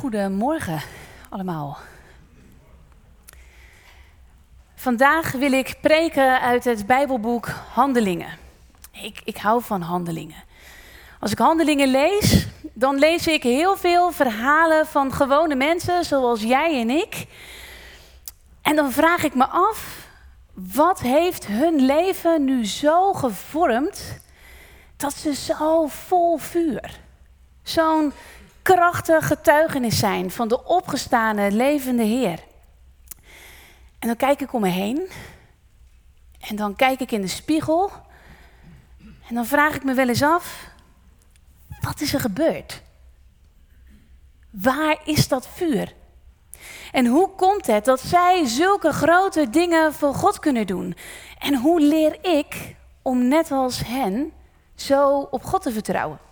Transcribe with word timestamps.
goedemorgen 0.00 0.82
allemaal. 1.28 1.78
Vandaag 4.74 5.32
wil 5.32 5.52
ik 5.52 5.76
preken 5.80 6.40
uit 6.40 6.64
het 6.64 6.86
Bijbelboek 6.86 7.48
Handelingen. 7.72 8.38
Ik, 8.92 9.20
ik 9.24 9.36
hou 9.36 9.62
van 9.62 9.80
handelingen. 9.80 10.42
Als 11.18 11.30
ik 11.30 11.38
handelingen 11.38 11.88
lees, 11.88 12.46
dan 12.72 12.98
lees 12.98 13.26
ik 13.26 13.42
heel 13.42 13.76
veel 13.76 14.12
verhalen 14.12 14.86
van 14.86 15.12
gewone 15.12 15.54
mensen 15.54 16.04
zoals 16.04 16.42
jij 16.42 16.80
en 16.80 16.90
ik. 16.90 17.26
En 18.62 18.76
dan 18.76 18.92
vraag 18.92 19.24
ik 19.24 19.34
me 19.34 19.46
af, 19.46 20.08
wat 20.52 21.00
heeft 21.00 21.46
hun 21.46 21.84
leven 21.84 22.44
nu 22.44 22.66
zo 22.66 23.12
gevormd 23.12 24.20
dat 24.96 25.12
ze 25.12 25.34
zo 25.34 25.86
vol 25.86 26.36
vuur, 26.36 27.00
zo'n 27.62 28.12
krachtig 28.74 29.26
getuigenis 29.26 29.98
zijn 29.98 30.30
van 30.30 30.48
de 30.48 30.64
opgestane 30.64 31.50
levende 31.50 32.02
Heer. 32.02 32.38
En 33.98 34.06
dan 34.08 34.16
kijk 34.16 34.40
ik 34.40 34.52
om 34.52 34.60
me 34.60 34.68
heen 34.68 35.08
en 36.40 36.56
dan 36.56 36.76
kijk 36.76 37.00
ik 37.00 37.10
in 37.10 37.20
de 37.20 37.28
spiegel 37.28 37.90
en 39.28 39.34
dan 39.34 39.46
vraag 39.46 39.74
ik 39.74 39.84
me 39.84 39.94
wel 39.94 40.08
eens 40.08 40.22
af, 40.22 40.68
wat 41.80 42.00
is 42.00 42.14
er 42.14 42.20
gebeurd? 42.20 42.82
Waar 44.50 45.00
is 45.04 45.28
dat 45.28 45.48
vuur? 45.48 45.94
En 46.92 47.06
hoe 47.06 47.30
komt 47.30 47.66
het 47.66 47.84
dat 47.84 48.00
zij 48.00 48.46
zulke 48.46 48.92
grote 48.92 49.50
dingen 49.50 49.92
voor 49.92 50.14
God 50.14 50.38
kunnen 50.38 50.66
doen? 50.66 50.96
En 51.38 51.54
hoe 51.54 51.80
leer 51.80 52.24
ik 52.38 52.76
om 53.02 53.28
net 53.28 53.50
als 53.50 53.86
hen 53.86 54.32
zo 54.74 55.18
op 55.18 55.44
God 55.44 55.62
te 55.62 55.72
vertrouwen? 55.72 56.29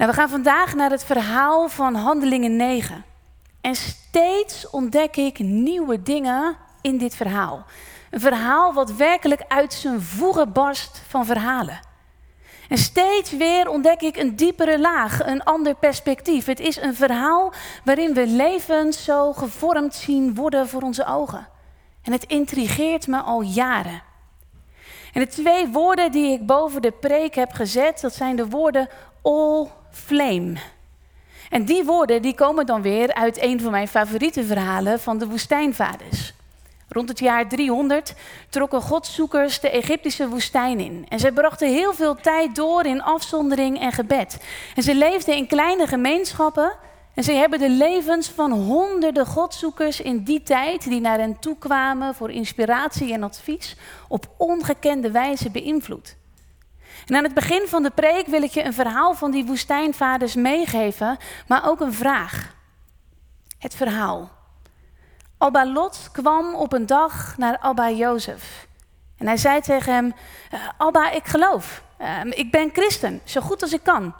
Nou, 0.00 0.12
we 0.12 0.18
gaan 0.18 0.28
vandaag 0.28 0.74
naar 0.74 0.90
het 0.90 1.04
verhaal 1.04 1.68
van 1.68 1.94
Handelingen 1.94 2.56
9. 2.56 3.04
En 3.60 3.74
steeds 3.74 4.70
ontdek 4.70 5.16
ik 5.16 5.38
nieuwe 5.38 6.02
dingen 6.02 6.56
in 6.80 6.98
dit 6.98 7.14
verhaal. 7.14 7.64
Een 8.10 8.20
verhaal 8.20 8.72
wat 8.72 8.92
werkelijk 8.92 9.42
uit 9.48 9.72
zijn 9.72 10.00
voegen 10.00 10.52
barst 10.52 11.02
van 11.08 11.26
verhalen. 11.26 11.80
En 12.68 12.78
steeds 12.78 13.30
weer 13.30 13.68
ontdek 13.68 14.00
ik 14.00 14.16
een 14.16 14.36
diepere 14.36 14.78
laag, 14.78 15.26
een 15.26 15.42
ander 15.42 15.74
perspectief. 15.74 16.46
Het 16.46 16.60
is 16.60 16.76
een 16.76 16.94
verhaal 16.94 17.52
waarin 17.84 18.14
we 18.14 18.26
levens 18.26 19.04
zo 19.04 19.32
gevormd 19.32 19.94
zien 19.94 20.34
worden 20.34 20.68
voor 20.68 20.82
onze 20.82 21.06
ogen. 21.06 21.48
En 22.02 22.12
het 22.12 22.24
intrigeert 22.24 23.06
me 23.06 23.20
al 23.20 23.40
jaren. 23.40 24.02
En 25.12 25.20
de 25.20 25.26
twee 25.26 25.68
woorden 25.68 26.12
die 26.12 26.32
ik 26.32 26.46
boven 26.46 26.82
de 26.82 26.92
preek 26.92 27.34
heb 27.34 27.52
gezet, 27.52 28.00
dat 28.00 28.14
zijn 28.14 28.36
de 28.36 28.48
woorden 28.48 28.88
all 29.22 29.68
flame. 29.92 30.54
En 31.50 31.64
die 31.64 31.84
woorden 31.84 32.22
die 32.22 32.34
komen 32.34 32.66
dan 32.66 32.82
weer 32.82 33.14
uit 33.14 33.42
een 33.42 33.60
van 33.60 33.70
mijn 33.70 33.88
favoriete 33.88 34.44
verhalen 34.44 35.00
van 35.00 35.18
de 35.18 35.26
woestijnvaders. 35.26 36.32
Rond 36.88 37.08
het 37.08 37.18
jaar 37.18 37.48
300 37.48 38.14
trokken 38.48 38.82
godzoekers 38.82 39.60
de 39.60 39.70
Egyptische 39.70 40.28
woestijn 40.28 40.80
in. 40.80 41.06
En 41.08 41.18
ze 41.18 41.32
brachten 41.32 41.68
heel 41.68 41.94
veel 41.94 42.14
tijd 42.14 42.54
door 42.54 42.84
in 42.84 43.02
afzondering 43.02 43.80
en 43.80 43.92
gebed. 43.92 44.38
En 44.74 44.82
ze 44.82 44.94
leefden 44.94 45.36
in 45.36 45.46
kleine 45.46 45.86
gemeenschappen. 45.86 46.72
En 47.14 47.24
ze 47.24 47.32
hebben 47.32 47.58
de 47.58 47.70
levens 47.70 48.28
van 48.28 48.52
honderden 48.52 49.26
godzoekers 49.26 50.00
in 50.00 50.22
die 50.22 50.42
tijd, 50.42 50.82
die 50.82 51.00
naar 51.00 51.18
hen 51.18 51.38
toe 51.38 51.58
kwamen 51.58 52.14
voor 52.14 52.30
inspiratie 52.30 53.12
en 53.12 53.22
advies, 53.22 53.76
op 54.08 54.26
ongekende 54.36 55.10
wijze 55.10 55.50
beïnvloed. 55.50 56.16
En 57.10 57.16
aan 57.16 57.24
het 57.24 57.34
begin 57.34 57.66
van 57.66 57.82
de 57.82 57.90
preek 57.90 58.26
wil 58.26 58.42
ik 58.42 58.50
je 58.50 58.64
een 58.64 58.72
verhaal 58.72 59.14
van 59.14 59.30
die 59.30 59.44
woestijnvaders 59.44 60.34
meegeven, 60.34 61.18
maar 61.46 61.68
ook 61.68 61.80
een 61.80 61.92
vraag. 61.92 62.54
Het 63.58 63.74
verhaal. 63.74 64.30
Abba 65.38 65.66
Lot 65.66 66.08
kwam 66.12 66.54
op 66.54 66.72
een 66.72 66.86
dag 66.86 67.36
naar 67.36 67.58
Abba 67.58 67.90
Jozef. 67.90 68.66
En 69.16 69.26
hij 69.26 69.36
zei 69.36 69.60
tegen 69.60 69.94
hem, 69.94 70.14
eh, 70.50 70.60
Abba, 70.76 71.10
ik 71.10 71.26
geloof. 71.26 71.82
Uh, 72.00 72.20
ik 72.24 72.50
ben 72.50 72.70
christen, 72.72 73.20
zo 73.24 73.40
goed 73.40 73.62
als 73.62 73.72
ik 73.72 73.82
kan. 73.82 74.14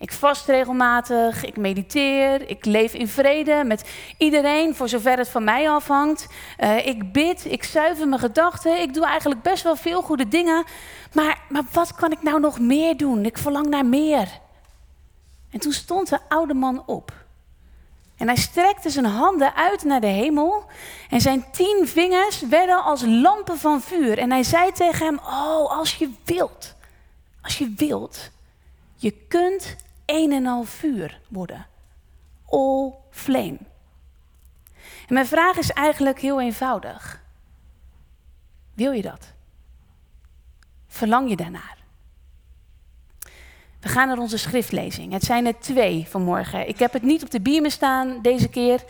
Ik 0.00 0.12
vast 0.12 0.46
regelmatig, 0.46 1.44
ik 1.44 1.56
mediteer, 1.56 2.48
ik 2.48 2.64
leef 2.64 2.94
in 2.94 3.08
vrede 3.08 3.64
met 3.64 3.90
iedereen 4.18 4.74
voor 4.74 4.88
zover 4.88 5.18
het 5.18 5.28
van 5.28 5.44
mij 5.44 5.70
afhangt. 5.70 6.26
Uh, 6.58 6.86
ik 6.86 7.12
bid, 7.12 7.44
ik 7.44 7.64
zuiver 7.64 8.08
mijn 8.08 8.20
gedachten, 8.20 8.80
ik 8.80 8.94
doe 8.94 9.06
eigenlijk 9.06 9.42
best 9.42 9.62
wel 9.62 9.76
veel 9.76 10.02
goede 10.02 10.28
dingen. 10.28 10.64
Maar, 11.12 11.40
maar 11.48 11.62
wat 11.72 11.94
kan 11.94 12.12
ik 12.12 12.22
nou 12.22 12.40
nog 12.40 12.58
meer 12.58 12.96
doen? 12.96 13.24
Ik 13.24 13.38
verlang 13.38 13.66
naar 13.66 13.86
meer. 13.86 14.28
En 15.50 15.60
toen 15.60 15.72
stond 15.72 16.08
de 16.08 16.18
oude 16.28 16.54
man 16.54 16.82
op. 16.86 17.12
En 18.16 18.26
hij 18.26 18.36
strekte 18.36 18.90
zijn 18.90 19.04
handen 19.04 19.54
uit 19.54 19.84
naar 19.84 20.00
de 20.00 20.06
hemel. 20.06 20.64
En 21.10 21.20
zijn 21.20 21.44
tien 21.52 21.88
vingers 21.88 22.40
werden 22.40 22.84
als 22.84 23.02
lampen 23.06 23.58
van 23.58 23.80
vuur. 23.80 24.18
En 24.18 24.30
hij 24.30 24.42
zei 24.42 24.72
tegen 24.72 25.06
hem: 25.06 25.18
Oh, 25.18 25.78
als 25.78 25.94
je 25.94 26.10
wilt, 26.24 26.74
als 27.42 27.58
je 27.58 27.72
wilt, 27.76 28.30
je 28.96 29.10
kunt 29.28 29.76
een 30.10 30.32
en 30.32 30.46
al 30.46 30.62
vuur 30.62 31.20
worden. 31.28 31.66
All 32.46 32.92
flame. 33.10 33.58
Mijn 35.08 35.26
vraag 35.26 35.56
is 35.56 35.70
eigenlijk 35.70 36.20
heel 36.20 36.40
eenvoudig. 36.40 37.22
Wil 38.74 38.92
je 38.92 39.02
dat? 39.02 39.32
Verlang 40.86 41.28
je 41.28 41.36
daarnaar? 41.36 41.78
We 43.80 43.88
gaan 43.88 44.08
naar 44.08 44.18
onze 44.18 44.38
schriftlezing. 44.38 45.12
Het 45.12 45.24
zijn 45.24 45.46
er 45.46 45.58
twee 45.58 46.06
vanmorgen. 46.08 46.68
Ik 46.68 46.78
heb 46.78 46.92
het 46.92 47.02
niet 47.02 47.22
op 47.22 47.30
de 47.30 47.40
bierme 47.40 47.70
staan 47.70 48.22
deze 48.22 48.48
keer. 48.48 48.84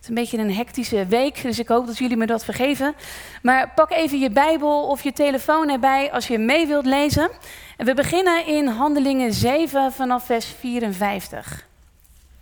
Het 0.00 0.08
is 0.08 0.16
een 0.16 0.22
beetje 0.22 0.38
een 0.38 0.54
hectische 0.54 1.06
week, 1.06 1.42
dus 1.42 1.58
ik 1.58 1.68
hoop 1.68 1.86
dat 1.86 1.98
jullie 1.98 2.16
me 2.16 2.26
dat 2.26 2.44
vergeven. 2.44 2.94
Maar 3.42 3.70
pak 3.74 3.90
even 3.90 4.18
je 4.18 4.30
Bijbel 4.30 4.88
of 4.88 5.02
je 5.02 5.12
telefoon 5.12 5.68
erbij 5.68 6.12
als 6.12 6.26
je 6.26 6.38
mee 6.38 6.66
wilt 6.66 6.86
lezen. 6.86 7.30
En 7.76 7.86
we 7.86 7.94
beginnen 7.94 8.46
in 8.46 8.66
Handelingen 8.66 9.32
7 9.32 9.92
vanaf 9.92 10.24
vers 10.24 10.46
54. 10.46 11.66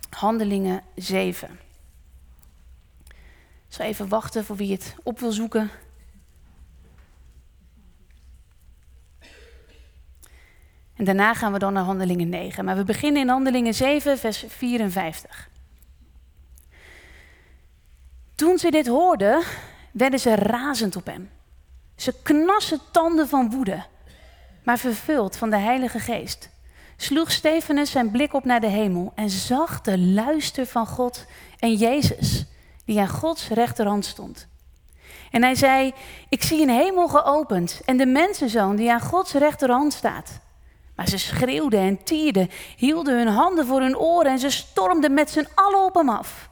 Handelingen 0.09 0.81
7. 0.95 1.59
Ik 3.67 3.75
zal 3.75 3.85
even 3.85 4.07
wachten 4.07 4.45
voor 4.45 4.55
wie 4.55 4.71
het 4.71 4.95
op 5.03 5.19
wil 5.19 5.31
zoeken. 5.31 5.69
En 10.95 11.05
daarna 11.05 11.33
gaan 11.33 11.53
we 11.53 11.59
dan 11.59 11.73
naar 11.73 11.83
Handelingen 11.83 12.29
9. 12.29 12.65
Maar 12.65 12.75
we 12.75 12.83
beginnen 12.83 13.21
in 13.21 13.29
Handelingen 13.29 13.73
7, 13.73 14.17
vers 14.17 14.45
54. 14.47 15.49
Toen 18.39 18.57
ze 18.57 18.71
dit 18.71 18.87
hoorden, 18.87 19.43
werden 19.91 20.19
ze 20.19 20.35
razend 20.35 20.95
op 20.95 21.05
hem. 21.05 21.29
Ze 21.95 22.13
knassen 22.23 22.79
tanden 22.91 23.27
van 23.27 23.51
woede, 23.51 23.83
maar 24.63 24.77
vervuld 24.77 25.37
van 25.37 25.49
de 25.49 25.57
Heilige 25.57 25.99
Geest. 25.99 26.49
Sloeg 26.97 27.31
Stefanus 27.31 27.91
zijn 27.91 28.11
blik 28.11 28.33
op 28.33 28.45
naar 28.45 28.59
de 28.59 28.67
hemel 28.67 29.11
en 29.15 29.29
zag 29.29 29.81
de 29.81 29.99
luister 29.99 30.65
van 30.65 30.87
God 30.87 31.25
en 31.59 31.73
Jezus, 31.73 32.45
die 32.85 32.99
aan 32.99 33.07
Gods 33.09 33.47
rechterhand 33.47 34.05
stond. 34.05 34.47
En 35.31 35.43
hij 35.43 35.55
zei: 35.55 35.93
Ik 36.29 36.43
zie 36.43 36.61
een 36.61 36.69
hemel 36.69 37.07
geopend 37.07 37.81
en 37.85 37.97
de 37.97 38.05
mensenzoon 38.05 38.75
die 38.75 38.91
aan 38.91 39.01
Gods 39.01 39.33
rechterhand 39.33 39.93
staat. 39.93 40.39
Maar 40.95 41.07
ze 41.07 41.17
schreeuwden 41.17 41.79
en 41.79 42.03
tierden, 42.03 42.49
hielden 42.75 43.17
hun 43.17 43.27
handen 43.27 43.65
voor 43.65 43.81
hun 43.81 43.97
oren 43.97 44.31
en 44.31 44.39
ze 44.39 44.49
stormden 44.49 45.13
met 45.13 45.29
z'n 45.29 45.47
allen 45.55 45.85
op 45.85 45.95
hem 45.95 46.09
af. 46.09 46.48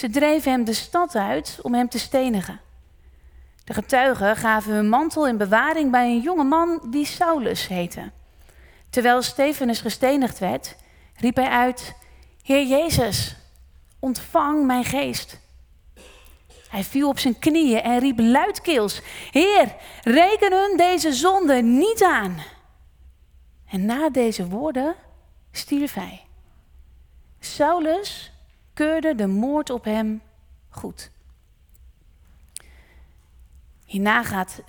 Ze 0.00 0.10
dreven 0.10 0.52
hem 0.52 0.64
de 0.64 0.72
stad 0.72 1.14
uit 1.14 1.58
om 1.62 1.74
hem 1.74 1.88
te 1.88 1.98
stenigen. 1.98 2.60
De 3.64 3.74
getuigen 3.74 4.36
gaven 4.36 4.72
hun 4.72 4.88
mantel 4.88 5.26
in 5.26 5.36
bewaring 5.36 5.90
bij 5.90 6.06
een 6.06 6.20
jonge 6.20 6.44
man 6.44 6.86
die 6.90 7.06
Saulus 7.06 7.66
heette. 7.66 8.10
Terwijl 8.90 9.22
Stefanus 9.22 9.80
gestenigd 9.80 10.38
werd, 10.38 10.76
riep 11.16 11.36
hij 11.36 11.48
uit: 11.48 11.94
Heer 12.42 12.66
Jezus, 12.66 13.36
ontvang 13.98 14.66
mijn 14.66 14.84
geest. 14.84 15.38
Hij 16.68 16.84
viel 16.84 17.08
op 17.08 17.18
zijn 17.18 17.38
knieën 17.38 17.82
en 17.82 17.98
riep 17.98 18.18
luidkeels: 18.18 19.00
Heer, 19.30 19.74
reken 20.02 20.52
hun 20.52 20.76
deze 20.76 21.12
zonde 21.12 21.62
niet 21.62 22.02
aan. 22.02 22.36
En 23.70 23.84
na 23.84 24.10
deze 24.10 24.48
woorden 24.48 24.94
stierf 25.52 25.94
hij. 25.94 26.20
Saulus 27.40 28.29
de 29.16 29.26
moord 29.26 29.70
op 29.70 29.84
hem 29.84 30.22
goed. 30.68 31.10
Hierna 33.84 34.22
gaat 34.22 34.60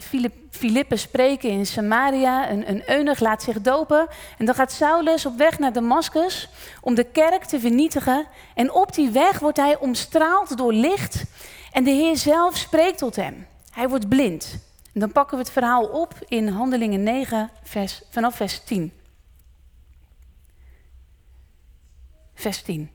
Filippus 0.49 1.01
spreken 1.01 1.49
in 1.49 1.65
Samaria. 1.65 2.49
Een, 2.49 2.83
een 2.91 3.15
laat 3.19 3.43
zich 3.43 3.61
dopen. 3.61 4.07
En 4.37 4.45
dan 4.45 4.55
gaat 4.55 4.71
Saulus 4.71 5.25
op 5.25 5.37
weg 5.37 5.59
naar 5.59 5.73
Damascus 5.73 6.49
om 6.81 6.95
de 6.95 7.03
kerk 7.03 7.43
te 7.43 7.59
vernietigen. 7.59 8.27
En 8.55 8.73
op 8.73 8.93
die 8.93 9.09
weg 9.09 9.39
wordt 9.39 9.57
hij 9.57 9.77
omstraald 9.77 10.57
door 10.57 10.73
licht. 10.73 11.23
En 11.71 11.83
de 11.83 11.91
Heer 11.91 12.17
zelf 12.17 12.57
spreekt 12.57 12.97
tot 12.97 13.15
hem. 13.15 13.47
Hij 13.71 13.89
wordt 13.89 14.09
blind. 14.09 14.57
Dan 14.93 15.11
pakken 15.11 15.37
we 15.37 15.43
het 15.43 15.53
verhaal 15.53 15.85
op 15.85 16.13
in 16.27 16.47
Handelingen 16.47 17.03
9, 17.03 17.49
vers, 17.63 18.01
vanaf 18.09 18.35
vers 18.35 18.59
10. 18.63 18.93
Vers 22.33 22.61
10. 22.61 22.89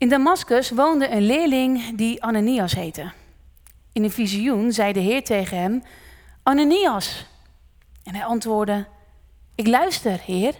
In 0.00 0.08
Damascus 0.08 0.70
woonde 0.70 1.10
een 1.10 1.26
leerling 1.26 1.96
die 1.96 2.22
Ananias 2.22 2.74
heette. 2.74 3.12
In 3.92 4.04
een 4.04 4.10
visioen 4.10 4.72
zei 4.72 4.92
de 4.92 5.00
Heer 5.00 5.24
tegen 5.24 5.58
hem: 5.58 5.82
Ananias. 6.42 7.26
En 8.04 8.14
hij 8.14 8.24
antwoordde: 8.24 8.86
Ik 9.54 9.66
luister, 9.66 10.20
Heer. 10.24 10.54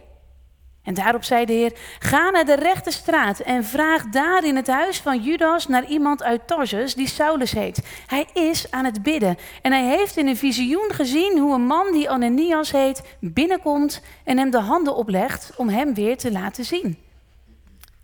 En 0.82 0.94
daarop 0.94 1.24
zei 1.24 1.44
de 1.44 1.52
Heer: 1.52 1.72
Ga 1.98 2.30
naar 2.30 2.44
de 2.44 2.54
rechte 2.54 2.90
straat 2.90 3.40
en 3.40 3.64
vraag 3.64 4.08
daar 4.08 4.44
in 4.44 4.56
het 4.56 4.66
huis 4.66 5.00
van 5.00 5.22
Judas 5.22 5.66
naar 5.66 5.86
iemand 5.86 6.22
uit 6.22 6.46
Tarsus 6.46 6.94
die 6.94 7.08
Saulus 7.08 7.52
heet. 7.52 7.82
Hij 8.06 8.26
is 8.32 8.70
aan 8.70 8.84
het 8.84 9.02
bidden 9.02 9.38
en 9.62 9.72
hij 9.72 9.84
heeft 9.84 10.16
in 10.16 10.26
een 10.26 10.36
visioen 10.36 10.90
gezien 10.92 11.38
hoe 11.38 11.54
een 11.54 11.66
man 11.66 11.92
die 11.92 12.10
Ananias 12.10 12.70
heet 12.70 13.02
binnenkomt 13.20 14.02
en 14.24 14.38
hem 14.38 14.50
de 14.50 14.60
handen 14.60 14.96
oplegt 14.96 15.52
om 15.56 15.68
hem 15.68 15.94
weer 15.94 16.16
te 16.16 16.32
laten 16.32 16.64
zien. 16.64 17.08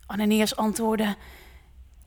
Ananias 0.07 0.57
antwoordde: 0.57 1.17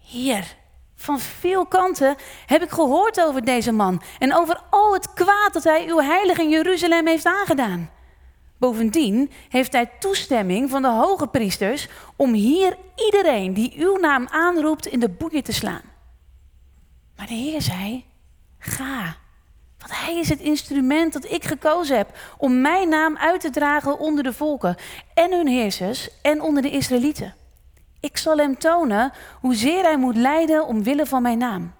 Heer, 0.05 0.55
van 0.95 1.19
veel 1.19 1.65
kanten 1.65 2.15
heb 2.45 2.61
ik 2.61 2.69
gehoord 2.69 3.21
over 3.21 3.45
deze 3.45 3.71
man 3.71 4.01
en 4.19 4.35
over 4.35 4.61
al 4.69 4.93
het 4.93 5.13
kwaad 5.13 5.53
dat 5.53 5.63
hij 5.63 5.87
uw 5.87 5.99
heilige 5.99 6.41
in 6.41 6.49
Jeruzalem 6.49 7.07
heeft 7.07 7.25
aangedaan. 7.25 7.89
Bovendien 8.57 9.31
heeft 9.49 9.73
hij 9.73 9.91
toestemming 9.99 10.69
van 10.69 10.81
de 10.81 10.87
hoge 10.87 11.27
priesters 11.27 11.87
om 12.15 12.33
hier 12.33 12.77
iedereen 12.95 13.53
die 13.53 13.73
uw 13.77 13.97
naam 13.97 14.27
aanroept 14.27 14.85
in 14.85 14.99
de 14.99 15.09
boeien 15.09 15.43
te 15.43 15.53
slaan. 15.53 15.81
Maar 17.15 17.27
de 17.27 17.33
Heer 17.33 17.61
zei: 17.61 18.05
Ga, 18.59 19.17
want 19.77 19.91
hij 19.93 20.17
is 20.17 20.29
het 20.29 20.39
instrument 20.39 21.13
dat 21.13 21.31
ik 21.31 21.43
gekozen 21.43 21.97
heb 21.97 22.17
om 22.37 22.61
mijn 22.61 22.89
naam 22.89 23.17
uit 23.17 23.41
te 23.41 23.49
dragen 23.49 23.99
onder 23.99 24.23
de 24.23 24.33
volken 24.33 24.75
en 25.13 25.31
hun 25.31 25.47
heersers 25.47 26.09
en 26.21 26.41
onder 26.41 26.61
de 26.61 26.69
Israëlieten. 26.69 27.33
Ik 27.99 28.17
zal 28.17 28.37
hem 28.37 28.57
tonen 28.57 29.11
hoezeer 29.39 29.83
hij 29.83 29.97
moet 29.97 30.15
lijden 30.15 30.65
omwille 30.65 31.05
van 31.05 31.21
mijn 31.21 31.37
naam. 31.37 31.73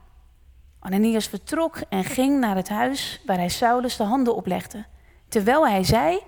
Ananias 0.79 1.27
vertrok 1.27 1.77
en 1.89 2.03
ging 2.03 2.39
naar 2.39 2.55
het 2.55 2.69
huis 2.69 3.21
waar 3.25 3.37
hij 3.37 3.49
Saulus 3.49 3.95
de 3.97 4.03
handen 4.03 4.35
oplegde, 4.35 4.85
terwijl 5.27 5.67
hij 5.67 5.83
zei: 5.83 6.19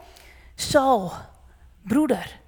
Saul, 0.55 1.11
broeder, 1.83 2.39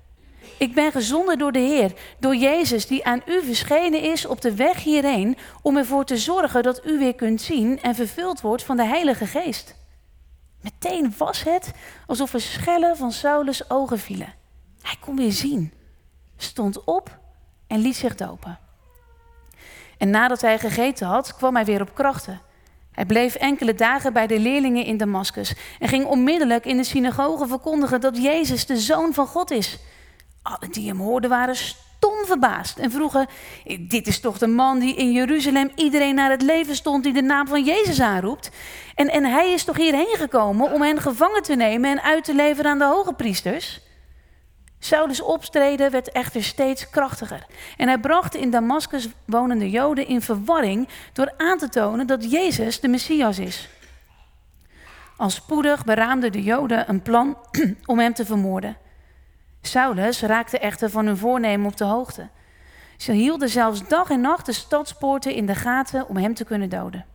ik 0.57 0.73
ben 0.73 0.91
gezonden 0.91 1.37
door 1.37 1.51
de 1.51 1.59
Heer, 1.59 1.93
door 2.19 2.35
Jezus 2.35 2.87
die 2.87 3.05
aan 3.05 3.21
u 3.25 3.43
verschenen 3.43 4.01
is 4.01 4.25
op 4.25 4.41
de 4.41 4.55
weg 4.55 4.83
hierheen, 4.83 5.37
om 5.61 5.77
ervoor 5.77 6.05
te 6.05 6.17
zorgen 6.17 6.63
dat 6.63 6.85
u 6.85 6.97
weer 6.97 7.15
kunt 7.15 7.41
zien 7.41 7.81
en 7.81 7.95
vervuld 7.95 8.41
wordt 8.41 8.63
van 8.63 8.77
de 8.77 8.85
Heilige 8.85 9.25
Geest. 9.25 9.75
Meteen 10.61 11.13
was 11.17 11.43
het 11.43 11.71
alsof 12.07 12.33
er 12.33 12.41
schellen 12.41 12.97
van 12.97 13.11
Saulus 13.11 13.69
ogen 13.69 13.99
vielen. 13.99 14.33
Hij 14.81 14.95
kon 14.99 15.15
weer 15.15 15.31
zien, 15.31 15.73
stond 16.37 16.83
op 16.83 17.21
en 17.73 17.79
liet 17.79 17.95
zich 17.95 18.15
dopen. 18.15 18.59
En 19.97 20.09
nadat 20.09 20.41
hij 20.41 20.59
gegeten 20.59 21.07
had, 21.07 21.35
kwam 21.35 21.55
hij 21.55 21.65
weer 21.65 21.81
op 21.81 21.93
krachten. 21.93 22.41
Hij 22.91 23.05
bleef 23.05 23.35
enkele 23.35 23.75
dagen 23.75 24.13
bij 24.13 24.27
de 24.27 24.39
leerlingen 24.39 24.85
in 24.85 24.97
Damascus 24.97 25.55
en 25.79 25.87
ging 25.87 26.05
onmiddellijk 26.05 26.65
in 26.65 26.77
de 26.77 26.83
synagoge 26.83 27.47
verkondigen 27.47 28.01
dat 28.01 28.17
Jezus 28.17 28.65
de 28.65 28.77
Zoon 28.77 29.13
van 29.13 29.27
God 29.27 29.51
is. 29.51 29.79
Alle 30.41 30.69
die 30.69 30.87
hem 30.87 30.99
hoorden 30.99 31.29
waren 31.29 31.55
stom 31.55 32.25
verbaasd 32.25 32.77
en 32.77 32.91
vroegen: 32.91 33.27
Dit 33.79 34.07
is 34.07 34.19
toch 34.19 34.37
de 34.37 34.47
man 34.47 34.79
die 34.79 34.95
in 34.95 35.11
Jeruzalem 35.11 35.71
iedereen 35.75 36.15
naar 36.15 36.31
het 36.31 36.41
leven 36.41 36.75
stond 36.75 37.03
die 37.03 37.13
de 37.13 37.21
naam 37.21 37.47
van 37.47 37.63
Jezus 37.63 38.01
aanroept? 38.01 38.49
En, 38.95 39.09
en 39.09 39.23
hij 39.23 39.51
is 39.51 39.63
toch 39.63 39.77
hierheen 39.77 40.15
gekomen 40.17 40.71
om 40.71 40.81
hen 40.81 41.01
gevangen 41.01 41.43
te 41.43 41.55
nemen 41.55 41.89
en 41.89 42.01
uit 42.01 42.23
te 42.23 42.35
leveren 42.35 42.71
aan 42.71 42.79
de 42.79 42.85
hoge 42.85 43.13
priesters? 43.13 43.81
Saulus 44.85 45.21
optreden 45.21 45.91
werd 45.91 46.11
echter 46.11 46.43
steeds 46.43 46.89
krachtiger. 46.89 47.45
En 47.77 47.87
hij 47.87 47.99
bracht 47.99 48.35
in 48.35 48.49
Damascus 48.49 49.09
wonende 49.25 49.69
Joden 49.69 50.07
in 50.07 50.21
verwarring 50.21 50.87
door 51.13 51.33
aan 51.37 51.57
te 51.57 51.69
tonen 51.69 52.07
dat 52.07 52.31
Jezus 52.31 52.79
de 52.79 52.87
Messias 52.87 53.39
is. 53.39 53.69
Al 55.17 55.29
spoedig 55.29 55.85
beraamden 55.85 56.31
de 56.31 56.43
Joden 56.43 56.89
een 56.89 57.01
plan 57.01 57.37
om 57.85 57.99
hem 57.99 58.13
te 58.13 58.25
vermoorden. 58.25 58.77
Saulus 59.61 60.21
raakte 60.21 60.59
echter 60.59 60.89
van 60.89 61.05
hun 61.05 61.17
voornemen 61.17 61.67
op 61.67 61.77
de 61.77 61.85
hoogte. 61.85 62.29
Ze 62.97 63.11
hielden 63.11 63.49
zelfs 63.49 63.87
dag 63.87 64.09
en 64.09 64.21
nacht 64.21 64.45
de 64.45 64.53
stadspoorten 64.53 65.33
in 65.33 65.45
de 65.45 65.55
gaten 65.55 66.07
om 66.07 66.17
hem 66.17 66.33
te 66.33 66.45
kunnen 66.45 66.69
doden. 66.69 67.05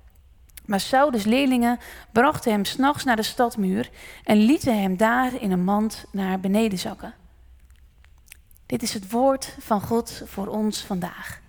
Maar 0.64 0.80
Saulus' 0.80 1.24
leerlingen 1.24 1.78
brachten 2.12 2.52
hem 2.52 2.64
s'nachts 2.64 3.04
naar 3.04 3.16
de 3.16 3.22
stadmuur 3.22 3.90
en 4.24 4.36
lieten 4.36 4.80
hem 4.80 4.96
daar 4.96 5.32
in 5.40 5.50
een 5.50 5.64
mand 5.64 6.04
naar 6.12 6.40
beneden 6.40 6.78
zakken. 6.78 7.14
Dit 8.68 8.82
is 8.82 8.94
het 8.94 9.10
woord 9.10 9.56
van 9.58 9.80
God 9.80 10.22
voor 10.26 10.46
ons 10.46 10.80
vandaag. 10.80 11.40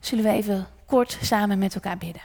Zullen 0.00 0.24
we 0.24 0.30
even 0.30 0.66
kort 0.86 1.18
samen 1.22 1.58
met 1.58 1.74
elkaar 1.74 1.98
bidden? 1.98 2.22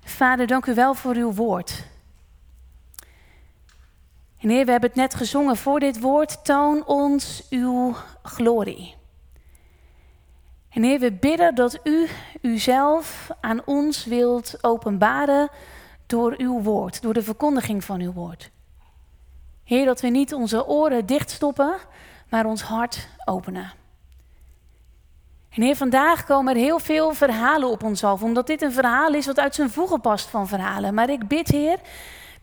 Vader, 0.00 0.46
dank 0.46 0.66
u 0.66 0.74
wel 0.74 0.94
voor 0.94 1.14
uw 1.14 1.32
woord. 1.32 1.84
En 4.38 4.48
Heer, 4.48 4.64
we 4.64 4.70
hebben 4.70 4.88
het 4.88 4.98
net 4.98 5.14
gezongen 5.14 5.56
voor 5.56 5.80
dit 5.80 6.00
woord. 6.00 6.44
Toon 6.44 6.86
ons 6.86 7.46
uw 7.50 7.96
glorie. 8.22 8.94
En 10.68 10.82
Heer, 10.82 10.98
we 10.98 11.12
bidden 11.12 11.54
dat 11.54 11.78
u 11.84 12.08
uzelf 12.42 13.30
aan 13.40 13.64
ons 13.64 14.04
wilt 14.04 14.64
openbaren 14.64 15.48
door 16.06 16.34
uw 16.38 16.62
woord, 16.62 17.02
door 17.02 17.14
de 17.14 17.22
verkondiging 17.22 17.84
van 17.84 18.00
uw 18.00 18.12
woord. 18.12 18.50
Heer, 19.66 19.84
dat 19.84 20.00
we 20.00 20.08
niet 20.08 20.34
onze 20.34 20.66
oren 20.66 21.06
dichtstoppen, 21.06 21.76
maar 22.28 22.46
ons 22.46 22.62
hart 22.62 23.08
openen. 23.24 23.72
En 25.50 25.62
Heer, 25.62 25.76
vandaag 25.76 26.24
komen 26.24 26.54
er 26.54 26.60
heel 26.60 26.78
veel 26.78 27.14
verhalen 27.14 27.70
op 27.70 27.82
ons 27.82 28.04
af, 28.04 28.22
omdat 28.22 28.46
dit 28.46 28.62
een 28.62 28.72
verhaal 28.72 29.14
is 29.14 29.26
wat 29.26 29.38
uit 29.38 29.54
zijn 29.54 29.70
voegen 29.70 30.00
past 30.00 30.28
van 30.28 30.48
verhalen. 30.48 30.94
Maar 30.94 31.10
ik 31.10 31.28
bid, 31.28 31.48
Heer, 31.48 31.78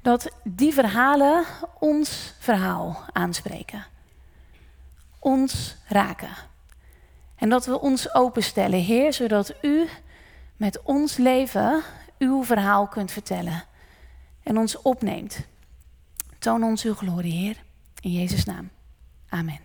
dat 0.01 0.29
die 0.43 0.73
verhalen 0.73 1.43
ons 1.79 2.33
verhaal 2.39 3.03
aanspreken. 3.11 3.85
Ons 5.19 5.75
raken. 5.87 6.35
En 7.35 7.49
dat 7.49 7.65
we 7.65 7.79
ons 7.79 8.13
openstellen, 8.13 8.79
Heer, 8.79 9.13
zodat 9.13 9.53
U 9.61 9.89
met 10.57 10.81
ons 10.81 11.17
leven 11.17 11.81
uw 12.17 12.43
verhaal 12.43 12.87
kunt 12.87 13.11
vertellen 13.11 13.63
en 14.43 14.57
ons 14.57 14.81
opneemt. 14.81 15.45
Toon 16.43 16.63
ons 16.63 16.83
uw 16.83 16.93
glorie, 16.93 17.33
Heer. 17.33 17.63
In 17.99 18.11
Jezus' 18.11 18.43
naam. 18.43 18.69
Amen. 19.29 19.59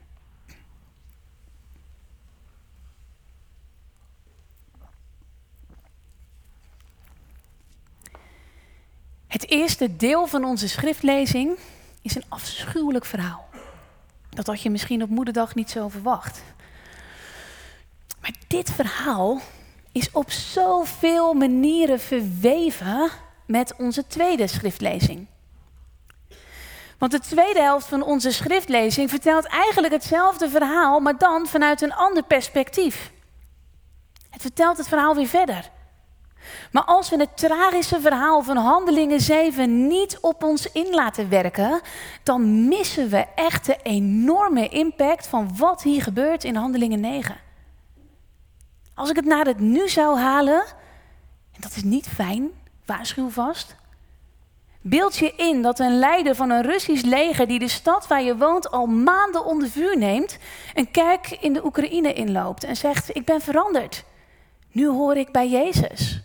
Het 9.26 9.50
eerste 9.50 9.97
deel 9.97 10.26
van 10.26 10.44
onze 10.44 10.68
schriftlezing 10.68 11.58
is 12.02 12.14
een 12.14 12.25
afschuwelijk 12.28 13.04
verhaal. 13.04 13.49
Dat 14.30 14.47
had 14.47 14.62
je 14.62 14.70
misschien 14.70 15.02
op 15.02 15.08
moederdag 15.08 15.54
niet 15.54 15.70
zo 15.70 15.88
verwacht. 15.88 16.42
Maar 18.20 18.35
dit 18.47 18.70
verhaal 18.70 19.40
is 19.92 20.11
op 20.11 20.30
zoveel 20.30 21.35
manieren 21.35 22.00
verweven 22.00 23.11
met 23.47 23.75
onze 23.76 24.06
tweede 24.06 24.47
schriftlezing. 24.47 25.26
Want 26.99 27.12
de 27.12 27.21
tweede 27.21 27.61
helft 27.61 27.87
van 27.87 28.02
onze 28.02 28.31
schriftlezing 28.31 29.11
vertelt 29.11 29.47
eigenlijk 29.47 29.93
hetzelfde 29.93 30.49
verhaal, 30.49 31.00
maar 31.00 31.19
dan 31.19 31.47
vanuit 31.47 31.83
een 31.83 31.95
ander 31.95 32.23
perspectief. 32.23 33.12
Het 34.31 34.40
vertelt 34.40 34.76
het 34.76 34.88
verhaal 34.88 35.14
weer 35.14 35.26
verder. 35.26 35.71
Maar 36.73 36.85
als 36.85 37.11
we 37.11 37.17
het 37.17 37.37
tragische 37.37 38.00
verhaal 38.00 38.43
van 38.43 38.57
Handelingen 38.57 39.21
7 39.21 39.87
niet 39.87 40.19
op 40.21 40.43
ons 40.43 40.73
in 40.73 40.95
laten 40.95 41.28
werken, 41.28 41.81
dan 42.23 42.69
missen 42.69 43.09
we 43.09 43.26
echt 43.35 43.67
de 43.67 43.76
enorme 43.83 44.69
impact 44.69 45.26
van 45.26 45.57
wat 45.57 45.83
hier 45.83 46.02
gebeurt 46.02 46.45
in 46.45 46.57
Handelingen 46.57 47.00
9. 47.00 47.37
Als 48.95 49.11
ik 49.11 49.17
het 49.17 49.25
naar 49.25 49.47
het 49.47 49.61
nu 49.61 49.88
zou 49.88 50.19
halen, 50.19 50.64
en 51.52 51.61
dat 51.61 51.76
is 51.76 51.83
niet 51.83 52.09
fijn, 52.09 52.49
waarschuw 52.87 53.31
vast, 53.31 53.76
Beeld 54.88 55.16
je 55.16 55.33
in 55.37 55.62
dat 55.62 55.78
een 55.78 55.99
leider 55.99 56.35
van 56.35 56.50
een 56.50 56.62
Russisch 56.62 57.02
leger 57.02 57.47
die 57.47 57.59
de 57.59 57.68
stad 57.68 58.07
waar 58.07 58.23
je 58.23 58.37
woont 58.37 58.71
al 58.71 58.87
maanden 58.87 59.45
onder 59.45 59.71
vuur 59.71 59.99
neemt, 59.99 60.38
een 60.75 60.90
kerk 60.90 61.30
in 61.30 61.52
de 61.52 61.64
Oekraïne 61.64 62.12
inloopt 62.12 62.64
en 62.64 62.76
zegt: 62.76 63.16
Ik 63.16 63.25
ben 63.25 63.40
veranderd. 63.40 64.04
Nu 64.71 64.88
hoor 64.88 65.16
ik 65.16 65.33
bij 65.33 65.49
Jezus. 65.49 66.23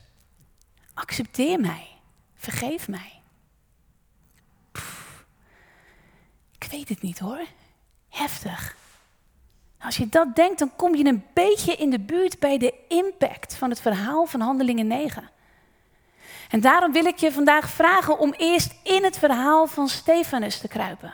Accepteer 0.94 1.60
mij. 1.60 1.88
Vergeef 2.36 2.88
mij. 2.88 3.22
ik 6.60 6.68
weet 6.72 6.90
het 6.90 7.02
niet 7.02 7.20
hoor. 7.20 7.46
Heftig. 8.10 8.76
Als 9.80 9.98
je 9.98 10.10
dat 10.10 10.36
denkt, 10.36 10.60
dan 10.60 10.76
kom 10.76 10.96
je 10.96 11.06
een 11.06 11.26
beetje 11.34 11.76
in 11.76 11.90
de 11.90 12.00
buurt 12.00 12.40
bij 12.40 12.58
de 12.58 12.74
impact 12.88 13.56
van 13.56 13.70
het 13.70 13.82
verhaal 13.82 14.26
van 14.26 14.40
Handelingen 14.40 14.88
9. 14.88 15.33
En 16.50 16.62
daarom 16.62 16.92
wil 16.92 17.06
ik 17.06 17.18
je 17.18 17.32
vandaag 17.32 17.70
vragen 17.70 18.20
om 18.20 18.34
eerst 18.38 18.74
in 18.84 19.04
het 19.04 19.18
verhaal 19.18 19.68
van 19.68 19.88
Stefanus 19.88 20.60
te 20.60 20.68
kruipen. 20.68 21.14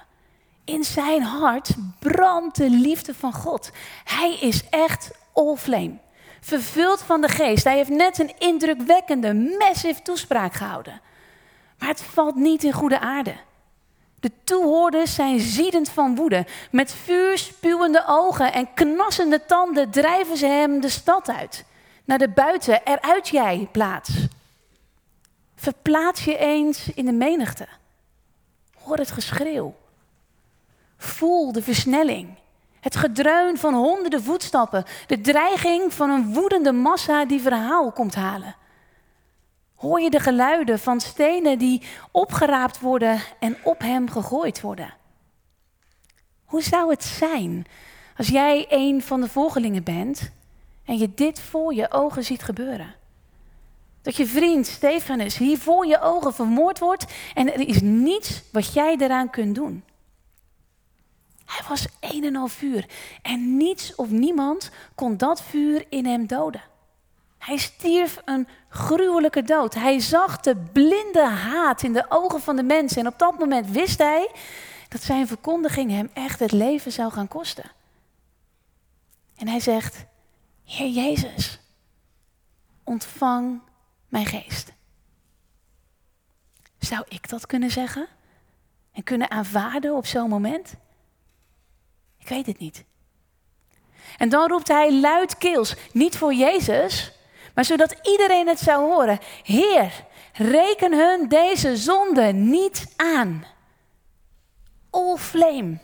In 0.63 0.83
zijn 0.83 1.21
hart 1.21 1.75
brandt 1.99 2.57
de 2.57 2.69
liefde 2.69 3.13
van 3.13 3.33
God. 3.33 3.71
Hij 4.03 4.37
is 4.39 4.69
echt 4.69 5.11
all 5.33 5.55
flame. 5.55 5.97
Vervuld 6.41 7.01
van 7.01 7.21
de 7.21 7.27
geest. 7.27 7.63
Hij 7.63 7.75
heeft 7.75 7.89
net 7.89 8.19
een 8.19 8.33
indrukwekkende, 8.37 9.33
massive 9.33 10.01
toespraak 10.01 10.53
gehouden. 10.53 11.01
Maar 11.79 11.89
het 11.89 12.01
valt 12.01 12.35
niet 12.35 12.63
in 12.63 12.71
goede 12.71 12.99
aarde. 12.99 13.35
De 14.19 14.31
toehoorders 14.43 15.15
zijn 15.15 15.39
ziedend 15.39 15.89
van 15.89 16.15
woede. 16.15 16.45
Met 16.71 16.93
vuur 16.93 17.37
spuwende 17.37 18.03
ogen 18.07 18.53
en 18.53 18.73
knassende 18.73 19.45
tanden 19.45 19.89
drijven 19.89 20.37
ze 20.37 20.45
hem 20.45 20.81
de 20.81 20.89
stad 20.89 21.29
uit. 21.29 21.65
Naar 22.05 22.17
de 22.17 22.29
buiten, 22.29 22.81
eruit 22.83 23.27
jij 23.27 23.67
plaats. 23.71 24.09
Verplaats 25.59 26.23
je 26.23 26.37
eens 26.37 26.89
in 26.93 27.05
de 27.05 27.11
menigte. 27.11 27.67
Hoor 28.83 28.97
het 28.97 29.11
geschreeuw. 29.11 29.75
Voel 30.97 31.51
de 31.51 31.61
versnelling. 31.61 32.37
Het 32.79 32.95
gedreun 32.95 33.57
van 33.57 33.73
honderden 33.73 34.23
voetstappen. 34.23 34.85
De 35.07 35.21
dreiging 35.21 35.93
van 35.93 36.09
een 36.09 36.33
woedende 36.33 36.71
massa 36.71 37.25
die 37.25 37.41
verhaal 37.41 37.91
komt 37.91 38.15
halen. 38.15 38.55
Hoor 39.75 40.01
je 40.01 40.09
de 40.09 40.19
geluiden 40.19 40.79
van 40.79 40.99
stenen 40.99 41.57
die 41.57 41.81
opgeraapt 42.11 42.79
worden 42.79 43.21
en 43.39 43.57
op 43.63 43.79
hem 43.79 44.09
gegooid 44.09 44.61
worden? 44.61 44.93
Hoe 46.45 46.63
zou 46.63 46.89
het 46.89 47.03
zijn 47.03 47.65
als 48.17 48.27
jij 48.27 48.65
een 48.69 49.01
van 49.01 49.21
de 49.21 49.29
volgelingen 49.29 49.83
bent 49.83 50.31
en 50.85 50.97
je 50.97 51.13
dit 51.13 51.39
voor 51.39 51.73
je 51.73 51.91
ogen 51.91 52.23
ziet 52.23 52.43
gebeuren? 52.43 52.98
Dat 54.09 54.17
je 54.17 54.27
vriend 54.27 54.67
Stefanus 54.67 55.37
hier 55.37 55.57
voor 55.57 55.85
je 55.85 56.01
ogen 56.01 56.33
vermoord 56.33 56.79
wordt 56.79 57.05
en 57.33 57.53
er 57.53 57.67
is 57.67 57.81
niets 57.81 58.41
wat 58.51 58.73
jij 58.73 58.95
eraan 58.97 59.29
kunt 59.29 59.55
doen. 59.55 59.83
Hij 61.45 61.65
was 61.67 61.87
een 61.99 62.23
en 62.23 62.35
al 62.35 62.47
vuur 62.47 62.85
en 63.21 63.57
niets 63.57 63.95
of 63.95 64.09
niemand 64.09 64.71
kon 64.95 65.17
dat 65.17 65.41
vuur 65.41 65.85
in 65.89 66.05
hem 66.05 66.27
doden. 66.27 66.61
Hij 67.37 67.57
stierf 67.57 68.21
een 68.25 68.47
gruwelijke 68.69 69.43
dood. 69.43 69.73
Hij 69.73 69.99
zag 69.99 70.39
de 70.39 70.55
blinde 70.73 71.27
haat 71.27 71.83
in 71.83 71.93
de 71.93 72.05
ogen 72.09 72.41
van 72.41 72.55
de 72.55 72.63
mensen. 72.63 73.01
En 73.01 73.07
op 73.07 73.19
dat 73.19 73.39
moment 73.39 73.69
wist 73.69 73.97
hij 73.97 74.31
dat 74.87 75.01
zijn 75.01 75.27
verkondiging 75.27 75.91
hem 75.91 76.09
echt 76.13 76.39
het 76.39 76.51
leven 76.51 76.91
zou 76.91 77.11
gaan 77.11 77.27
kosten. 77.27 77.71
En 79.35 79.47
hij 79.47 79.59
zegt: 79.59 80.05
Heer 80.65 80.89
Jezus, 80.89 81.59
ontvang 82.83 83.61
mijn 84.09 84.25
geest. 84.25 84.71
Zou 86.79 87.03
ik 87.07 87.29
dat 87.29 87.45
kunnen 87.45 87.71
zeggen? 87.71 88.07
En 88.91 89.03
kunnen 89.03 89.31
aanvaarden 89.31 89.95
op 89.95 90.05
zo'n 90.05 90.29
moment? 90.29 90.75
Ik 92.17 92.27
weet 92.27 92.45
het 92.45 92.59
niet. 92.59 92.83
En 94.17 94.29
dan 94.29 94.47
roept 94.47 94.67
hij 94.67 94.93
luidkeels, 94.93 95.75
niet 95.91 96.17
voor 96.17 96.33
Jezus, 96.33 97.11
maar 97.53 97.65
zodat 97.65 97.95
iedereen 98.01 98.47
het 98.47 98.59
zou 98.59 98.91
horen. 98.91 99.19
Heer, 99.43 100.05
reken 100.33 100.93
hun 100.93 101.27
deze 101.27 101.77
zonde 101.77 102.23
niet 102.33 102.93
aan. 102.95 103.45
All 104.89 105.17
flame. 105.17 105.79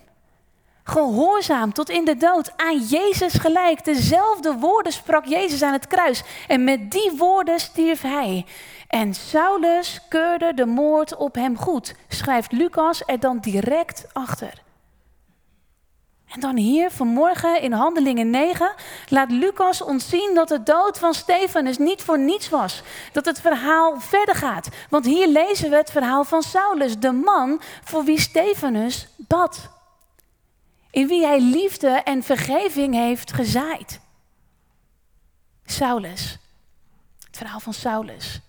Gehoorzaam 0.88 1.74
tot 1.74 1.89
in 1.89 2.06
de 2.06 2.18
dood, 2.18 2.51
aan 2.56 2.77
Jezus 2.80 3.34
gelijk. 3.34 3.86
Dezelfde 3.86 4.54
woorden 4.54 4.92
sprak 4.92 5.25
Jezus 5.25 5.62
aan 5.62 5.74
het 5.74 5.88
kruis. 5.88 6.24
En 6.48 6.63
met 6.63 6.92
die 6.92 7.12
woorden 7.18 7.60
stierf 7.60 8.01
hij. 8.01 8.46
En 8.88 9.13
Saulus 9.13 10.01
keurde 10.10 10.54
de 10.54 10.65
moord 10.65 11.15
op 11.15 11.36
hem 11.36 11.58
goed, 11.58 11.96
schrijft 12.08 12.51
Lucas 12.51 13.04
er 13.06 13.20
dan 13.20 13.39
direct 13.39 14.06
achter. 14.13 14.63
En 16.34 16.39
dan 16.39 16.58
hier 16.58 16.92
vanmorgen 16.92 17.62
in 17.62 17.72
Handelingen 17.72 18.30
9 18.30 18.74
laat 19.10 19.32
Lucas 19.32 19.82
ons 19.82 20.10
zien 20.10 20.32
dat 20.34 20.48
de 20.48 20.63
dood 20.63 21.00
van 21.00 21.13
Stefanus 21.13 21.77
niet 21.77 22.01
voor 22.01 22.20
niets 22.20 22.50
was. 22.50 22.84
Dat 23.12 23.25
het 23.25 23.42
verhaal 23.42 24.00
verder 24.00 24.36
gaat. 24.36 24.70
Want 24.89 25.06
hier 25.06 25.27
lezen 25.27 25.70
we 25.70 25.75
het 25.75 25.92
verhaal 25.92 26.24
van 26.24 26.42
Saulus, 26.42 27.00
de 27.00 27.12
man 27.12 27.62
voor 27.84 28.04
wie 28.04 28.20
Stefanus 28.20 29.08
bad. 29.18 29.75
In 30.95 31.07
wie 31.07 31.25
hij 31.25 31.39
liefde 31.39 31.87
en 31.87 32.23
vergeving 32.23 32.93
heeft 32.93 33.33
gezaaid. 33.33 33.99
Saulus. 35.65 36.37
Het 37.25 37.37
verhaal 37.37 37.59
van 37.59 37.73
Saulus. 37.73 38.41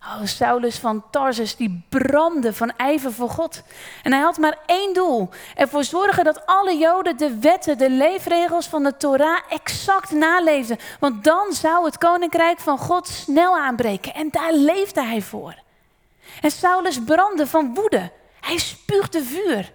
Oh, 0.00 0.24
Saulus 0.24 0.78
van 0.78 1.10
Tarsus, 1.10 1.56
die 1.56 1.86
brandde 1.88 2.52
van 2.52 2.76
ijver 2.76 3.12
voor 3.12 3.30
God. 3.30 3.62
En 4.02 4.12
hij 4.12 4.20
had 4.20 4.36
maar 4.38 4.58
één 4.66 4.94
doel. 4.94 5.28
Ervoor 5.54 5.84
zorgen 5.84 6.24
dat 6.24 6.46
alle 6.46 6.76
Joden 6.76 7.16
de 7.16 7.38
wetten, 7.38 7.78
de 7.78 7.90
leefregels 7.90 8.66
van 8.66 8.82
de 8.82 8.96
Torah 8.96 9.38
exact 9.48 10.10
naleefden. 10.10 10.78
Want 11.00 11.24
dan 11.24 11.52
zou 11.52 11.84
het 11.84 11.98
koninkrijk 11.98 12.58
van 12.58 12.78
God 12.78 13.08
snel 13.08 13.58
aanbreken. 13.58 14.14
En 14.14 14.30
daar 14.30 14.52
leefde 14.52 15.02
hij 15.02 15.22
voor. 15.22 15.54
En 16.40 16.50
Saulus 16.50 17.04
brandde 17.04 17.46
van 17.46 17.74
woede. 17.74 18.12
Hij 18.40 18.58
spuugde 18.58 19.22
vuur. 19.22 19.74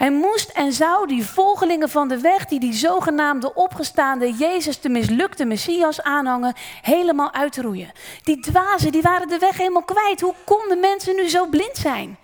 Hij 0.00 0.10
moest 0.10 0.48
en 0.48 0.72
zou 0.72 1.06
die 1.06 1.26
volgelingen 1.26 1.88
van 1.88 2.08
de 2.08 2.20
weg, 2.20 2.46
die 2.46 2.60
die 2.60 2.72
zogenaamde 2.72 3.54
opgestaande 3.54 4.32
Jezus, 4.32 4.80
de 4.80 4.88
mislukte 4.88 5.44
Messias 5.44 6.02
aanhangen, 6.02 6.54
helemaal 6.82 7.32
uitroeien. 7.32 7.92
Die 8.22 8.40
dwazen, 8.40 8.92
die 8.92 9.02
waren 9.02 9.28
de 9.28 9.38
weg 9.38 9.56
helemaal 9.56 9.82
kwijt. 9.82 10.20
Hoe 10.20 10.34
konden 10.44 10.80
mensen 10.80 11.16
nu 11.16 11.28
zo 11.28 11.46
blind 11.46 11.76
zijn? 11.76 12.18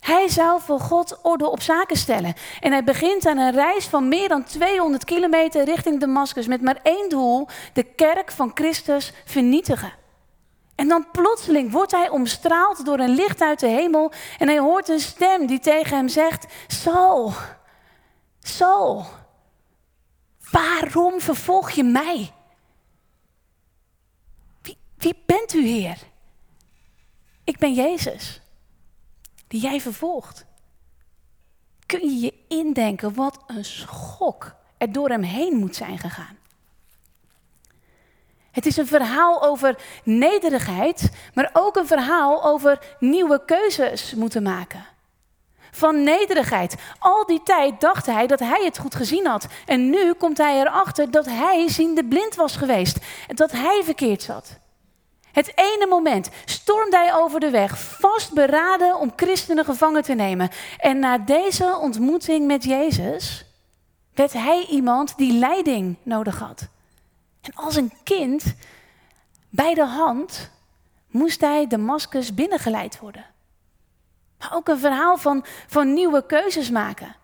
Hij 0.00 0.28
zou 0.28 0.60
voor 0.60 0.80
God 0.80 1.18
orde 1.22 1.50
op 1.50 1.62
zaken 1.62 1.96
stellen. 1.96 2.34
En 2.60 2.72
hij 2.72 2.84
begint 2.84 3.26
aan 3.26 3.38
een 3.38 3.52
reis 3.52 3.84
van 3.84 4.08
meer 4.08 4.28
dan 4.28 4.44
200 4.44 5.04
kilometer 5.04 5.64
richting 5.64 6.00
Damascus 6.00 6.46
met 6.46 6.62
maar 6.62 6.78
één 6.82 7.08
doel: 7.08 7.48
de 7.72 7.82
kerk 7.82 8.30
van 8.30 8.50
Christus 8.54 9.12
vernietigen. 9.24 9.92
En 10.76 10.88
dan 10.88 11.10
plotseling 11.10 11.70
wordt 11.70 11.92
hij 11.92 12.08
omstraald 12.08 12.84
door 12.84 12.98
een 12.98 13.14
licht 13.14 13.40
uit 13.40 13.60
de 13.60 13.68
hemel 13.68 14.12
en 14.38 14.48
hij 14.48 14.58
hoort 14.58 14.88
een 14.88 15.00
stem 15.00 15.46
die 15.46 15.58
tegen 15.58 15.96
hem 15.96 16.08
zegt: 16.08 16.46
Saul, 16.66 17.32
Saul, 18.40 19.06
waarom 20.50 21.20
vervolg 21.20 21.70
je 21.70 21.84
mij? 21.84 22.32
Wie, 24.62 24.76
wie 24.98 25.22
bent 25.26 25.54
u, 25.54 25.66
Heer? 25.66 25.98
Ik 27.44 27.58
ben 27.58 27.74
Jezus, 27.74 28.40
die 29.46 29.60
jij 29.60 29.80
vervolgt. 29.80 30.44
Kun 31.86 32.00
je 32.00 32.20
je 32.20 32.34
indenken 32.48 33.14
wat 33.14 33.42
een 33.46 33.64
schok 33.64 34.54
er 34.78 34.92
door 34.92 35.08
hem 35.08 35.22
heen 35.22 35.56
moet 35.56 35.76
zijn 35.76 35.98
gegaan? 35.98 36.38
Het 38.56 38.66
is 38.66 38.76
een 38.76 38.86
verhaal 38.86 39.42
over 39.42 39.76
nederigheid, 40.04 41.10
maar 41.34 41.50
ook 41.52 41.76
een 41.76 41.86
verhaal 41.86 42.44
over 42.44 42.78
nieuwe 42.98 43.44
keuzes 43.44 44.14
moeten 44.14 44.42
maken. 44.42 44.86
Van 45.70 46.02
nederigheid. 46.02 46.74
Al 46.98 47.26
die 47.26 47.42
tijd 47.42 47.80
dacht 47.80 48.06
hij 48.06 48.26
dat 48.26 48.38
hij 48.38 48.64
het 48.64 48.78
goed 48.78 48.94
gezien 48.94 49.26
had. 49.26 49.46
En 49.66 49.90
nu 49.90 50.12
komt 50.12 50.38
hij 50.38 50.60
erachter 50.60 51.10
dat 51.10 51.26
hij 51.26 51.68
ziende 51.68 52.04
blind 52.04 52.34
was 52.34 52.56
geweest. 52.56 52.98
En 53.28 53.36
dat 53.36 53.52
hij 53.52 53.80
verkeerd 53.84 54.22
zat. 54.22 54.58
Het 55.32 55.52
ene 55.54 55.86
moment 55.88 56.28
stormde 56.44 56.96
hij 56.96 57.14
over 57.14 57.40
de 57.40 57.50
weg, 57.50 57.78
vastberaden 57.78 58.98
om 58.98 59.12
christenen 59.16 59.64
gevangen 59.64 60.02
te 60.02 60.14
nemen. 60.14 60.50
En 60.78 60.98
na 60.98 61.18
deze 61.18 61.78
ontmoeting 61.80 62.46
met 62.46 62.64
Jezus 62.64 63.44
werd 64.14 64.32
hij 64.32 64.66
iemand 64.70 65.16
die 65.16 65.32
leiding 65.32 65.96
nodig 66.02 66.38
had. 66.38 66.68
En 67.46 67.54
als 67.54 67.76
een 67.76 67.92
kind 68.02 68.54
bij 69.48 69.74
de 69.74 69.84
hand 69.86 70.50
moest 71.10 71.40
hij 71.40 71.66
Damascus 71.66 72.34
binnengeleid 72.34 72.98
worden. 72.98 73.24
Maar 74.38 74.54
ook 74.54 74.68
een 74.68 74.78
verhaal 74.78 75.16
van, 75.16 75.44
van 75.66 75.92
nieuwe 75.92 76.26
keuzes 76.26 76.70
maken. 76.70 77.16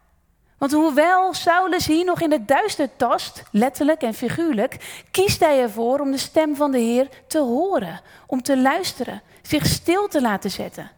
Want 0.59 0.73
hoewel 0.73 1.35
Saulus 1.35 1.87
hier 1.87 2.05
nog 2.05 2.21
in 2.21 2.31
het 2.31 2.49
duister 2.49 2.97
tast, 2.97 3.43
letterlijk 3.51 4.03
en 4.03 4.15
figuurlijk, 4.15 5.03
kiest 5.11 5.41
hij 5.41 5.61
ervoor 5.61 6.01
om 6.01 6.11
de 6.11 6.19
stem 6.19 6.57
van 6.57 6.71
de 6.71 6.79
Heer 6.79 7.09
te 7.27 7.39
horen, 7.39 8.01
om 8.27 8.43
te 8.43 8.59
luisteren, 8.59 9.23
zich 9.43 9.67
stil 9.67 10.09
te 10.09 10.21
laten 10.21 10.51
zetten. 10.51 10.91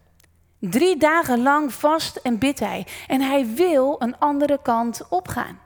Drie 0.59 0.97
dagen 0.97 1.43
lang 1.43 1.73
vast 1.73 2.17
en 2.17 2.39
bidt 2.39 2.61
hij 2.61 2.87
en 3.07 3.21
hij 3.21 3.47
wil 3.47 3.97
een 3.99 4.19
andere 4.19 4.59
kant 4.63 5.09
opgaan. 5.09 5.59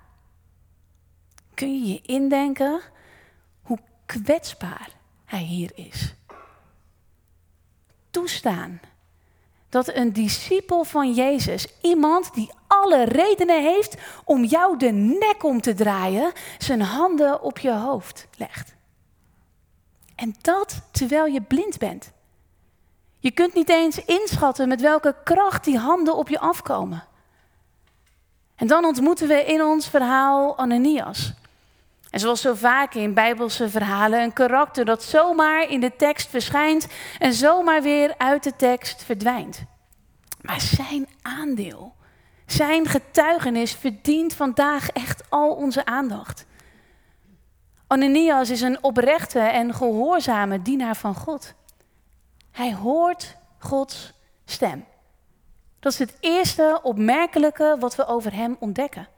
Kun 1.54 1.78
je 1.78 1.92
je 1.92 2.00
indenken 2.02 2.80
kwetsbaar 4.08 4.90
hij 5.24 5.42
hier 5.42 5.70
is. 5.74 6.14
Toestaan 8.10 8.80
dat 9.68 9.94
een 9.94 10.12
discipel 10.12 10.84
van 10.84 11.12
Jezus, 11.12 11.66
iemand 11.80 12.34
die 12.34 12.50
alle 12.66 13.04
redenen 13.04 13.62
heeft 13.62 13.96
om 14.24 14.44
jou 14.44 14.78
de 14.78 14.90
nek 14.90 15.44
om 15.44 15.60
te 15.60 15.74
draaien, 15.74 16.32
zijn 16.58 16.80
handen 16.80 17.42
op 17.42 17.58
je 17.58 17.72
hoofd 17.72 18.26
legt. 18.36 18.74
En 20.14 20.34
dat 20.40 20.80
terwijl 20.90 21.26
je 21.26 21.42
blind 21.42 21.78
bent. 21.78 22.12
Je 23.18 23.30
kunt 23.30 23.54
niet 23.54 23.68
eens 23.68 24.04
inschatten 24.04 24.68
met 24.68 24.80
welke 24.80 25.16
kracht 25.24 25.64
die 25.64 25.78
handen 25.78 26.16
op 26.16 26.28
je 26.28 26.38
afkomen. 26.38 27.04
En 28.54 28.66
dan 28.66 28.84
ontmoeten 28.84 29.28
we 29.28 29.44
in 29.44 29.62
ons 29.62 29.88
verhaal 29.88 30.58
Ananias. 30.58 31.32
En 32.10 32.20
zoals 32.20 32.40
zo 32.40 32.54
vaak 32.54 32.94
in 32.94 33.14
bijbelse 33.14 33.68
verhalen, 33.68 34.22
een 34.22 34.32
karakter 34.32 34.84
dat 34.84 35.02
zomaar 35.02 35.70
in 35.70 35.80
de 35.80 35.96
tekst 35.96 36.28
verschijnt 36.28 36.86
en 37.18 37.32
zomaar 37.32 37.82
weer 37.82 38.14
uit 38.18 38.42
de 38.42 38.56
tekst 38.56 39.02
verdwijnt. 39.02 39.64
Maar 40.40 40.60
zijn 40.60 41.08
aandeel, 41.22 41.94
zijn 42.46 42.86
getuigenis 42.86 43.72
verdient 43.72 44.34
vandaag 44.34 44.88
echt 44.90 45.30
al 45.30 45.54
onze 45.54 45.84
aandacht. 45.84 46.46
Ananias 47.86 48.50
is 48.50 48.60
een 48.60 48.82
oprechte 48.82 49.38
en 49.38 49.74
gehoorzame 49.74 50.62
dienaar 50.62 50.96
van 50.96 51.14
God. 51.14 51.54
Hij 52.50 52.74
hoort 52.74 53.36
Gods 53.58 54.12
stem. 54.44 54.84
Dat 55.80 55.92
is 55.92 55.98
het 55.98 56.16
eerste 56.20 56.80
opmerkelijke 56.82 57.76
wat 57.80 57.96
we 57.96 58.06
over 58.06 58.34
hem 58.34 58.56
ontdekken. 58.60 59.08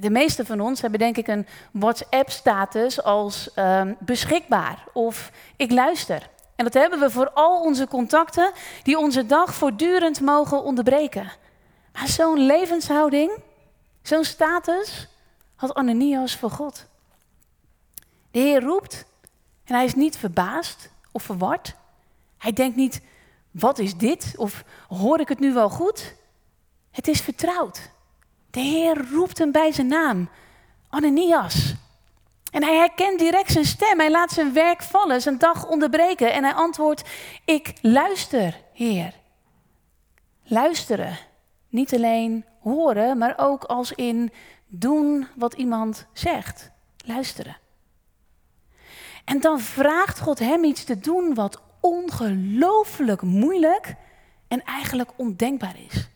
De 0.00 0.10
meeste 0.10 0.44
van 0.44 0.60
ons 0.60 0.80
hebben 0.80 0.98
denk 0.98 1.16
ik 1.16 1.26
een 1.26 1.46
WhatsApp-status 1.72 3.02
als 3.02 3.48
uh, 3.56 3.82
beschikbaar 3.98 4.84
of 4.92 5.30
ik 5.56 5.70
luister. 5.70 6.30
En 6.56 6.64
dat 6.64 6.74
hebben 6.74 7.00
we 7.00 7.10
voor 7.10 7.30
al 7.30 7.60
onze 7.60 7.88
contacten 7.88 8.52
die 8.82 8.98
onze 8.98 9.26
dag 9.26 9.54
voortdurend 9.54 10.20
mogen 10.20 10.62
onderbreken. 10.62 11.32
Maar 11.92 12.08
zo'n 12.08 12.38
levenshouding, 12.38 13.38
zo'n 14.02 14.24
status 14.24 15.08
had 15.56 15.74
Ananias 15.74 16.36
voor 16.36 16.50
God. 16.50 16.86
De 18.30 18.38
Heer 18.38 18.62
roept 18.62 19.04
en 19.64 19.74
hij 19.74 19.84
is 19.84 19.94
niet 19.94 20.16
verbaasd 20.16 20.90
of 21.12 21.22
verward. 21.22 21.74
Hij 22.38 22.52
denkt 22.52 22.76
niet, 22.76 23.00
wat 23.50 23.78
is 23.78 23.96
dit? 23.96 24.34
Of 24.36 24.64
hoor 24.88 25.20
ik 25.20 25.28
het 25.28 25.38
nu 25.38 25.52
wel 25.52 25.70
goed? 25.70 26.14
Het 26.90 27.08
is 27.08 27.20
vertrouwd. 27.20 27.90
De 28.54 28.60
Heer 28.60 29.08
roept 29.12 29.38
hem 29.38 29.52
bij 29.52 29.72
zijn 29.72 29.86
naam. 29.86 30.28
Ananias. 30.88 31.74
En 32.50 32.62
hij 32.62 32.76
herkent 32.76 33.18
direct 33.18 33.52
zijn 33.52 33.64
stem. 33.64 33.98
Hij 33.98 34.10
laat 34.10 34.30
zijn 34.30 34.52
werk 34.52 34.82
vallen, 34.82 35.20
zijn 35.20 35.38
dag 35.38 35.66
onderbreken. 35.66 36.32
En 36.32 36.44
hij 36.44 36.52
antwoordt: 36.52 37.02
Ik 37.44 37.72
luister, 37.80 38.60
Heer. 38.72 39.14
Luisteren. 40.42 41.18
Niet 41.68 41.94
alleen 41.94 42.44
horen, 42.60 43.18
maar 43.18 43.34
ook 43.36 43.64
als 43.64 43.92
in 43.92 44.32
doen 44.66 45.26
wat 45.36 45.54
iemand 45.54 46.06
zegt. 46.12 46.70
Luisteren. 47.04 47.56
En 49.24 49.40
dan 49.40 49.60
vraagt 49.60 50.20
God 50.20 50.38
hem 50.38 50.64
iets 50.64 50.84
te 50.84 50.98
doen 50.98 51.34
wat 51.34 51.62
ongelooflijk 51.80 53.22
moeilijk 53.22 53.94
en 54.48 54.64
eigenlijk 54.64 55.10
ondenkbaar 55.16 55.76
is. 55.90 56.08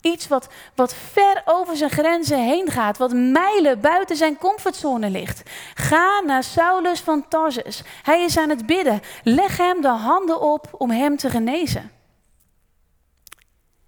Iets 0.00 0.28
wat, 0.28 0.48
wat 0.74 0.94
ver 0.94 1.42
over 1.44 1.76
zijn 1.76 1.90
grenzen 1.90 2.38
heen 2.38 2.70
gaat, 2.70 2.98
wat 2.98 3.12
mijlen 3.12 3.80
buiten 3.80 4.16
zijn 4.16 4.36
comfortzone 4.36 5.10
ligt. 5.10 5.42
Ga 5.74 6.20
naar 6.26 6.44
Saulus 6.44 7.00
van 7.00 7.28
Tarsus. 7.28 7.82
Hij 8.02 8.22
is 8.22 8.36
aan 8.36 8.48
het 8.48 8.66
bidden. 8.66 9.00
Leg 9.22 9.56
hem 9.56 9.80
de 9.80 9.88
handen 9.88 10.40
op 10.40 10.68
om 10.78 10.90
hem 10.90 11.16
te 11.16 11.30
genezen. 11.30 11.90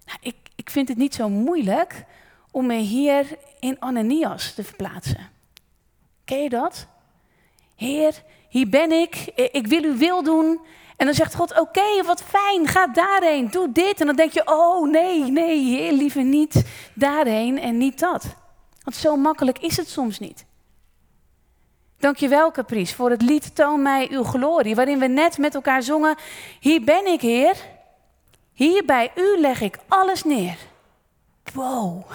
Nou, 0.05 0.17
ik, 0.21 0.35
ik 0.55 0.69
vind 0.69 0.87
het 0.87 0.97
niet 0.97 1.15
zo 1.15 1.29
moeilijk 1.29 2.05
om 2.51 2.65
me 2.65 2.75
hier 2.75 3.25
in 3.59 3.79
Ananias 3.79 4.53
te 4.53 4.63
verplaatsen. 4.63 5.29
Ken 6.25 6.43
je 6.43 6.49
dat? 6.49 6.87
Heer, 7.75 8.23
hier 8.49 8.69
ben 8.69 8.91
ik. 8.91 9.15
Ik 9.35 9.67
wil 9.67 9.83
uw 9.83 9.97
wil 9.97 10.23
doen. 10.23 10.59
En 11.03 11.09
dan 11.09 11.17
zegt 11.17 11.35
God, 11.35 11.59
oké, 11.59 12.03
wat 12.03 12.23
fijn, 12.23 12.67
ga 12.67 12.87
daarheen, 12.87 13.49
doe 13.51 13.71
dit. 13.71 13.99
En 13.99 14.05
dan 14.05 14.15
denk 14.15 14.31
je, 14.31 14.41
oh 14.45 14.89
nee, 14.89 15.31
nee, 15.31 15.59
heer, 15.59 15.91
liever 15.91 16.23
niet 16.23 16.65
daarheen 16.93 17.59
en 17.59 17.77
niet 17.77 17.99
dat. 17.99 18.35
Want 18.83 18.95
zo 18.95 19.15
makkelijk 19.15 19.59
is 19.59 19.77
het 19.77 19.89
soms 19.89 20.19
niet. 20.19 20.45
Dankjewel, 21.97 22.51
Caprice, 22.51 22.95
voor 22.95 23.09
het 23.09 23.21
lied 23.21 23.55
Toon 23.55 23.81
mij 23.81 24.11
uw 24.11 24.23
glorie, 24.23 24.75
waarin 24.75 24.99
we 24.99 25.07
net 25.07 25.37
met 25.37 25.55
elkaar 25.55 25.83
zongen, 25.83 26.15
hier 26.59 26.83
ben 26.83 27.05
ik, 27.05 27.21
Heer. 27.21 27.55
Hier 28.53 28.85
bij 28.85 29.11
u 29.15 29.39
leg 29.39 29.61
ik 29.61 29.77
alles 29.87 30.23
neer. 30.23 30.57
Wow. 31.53 32.11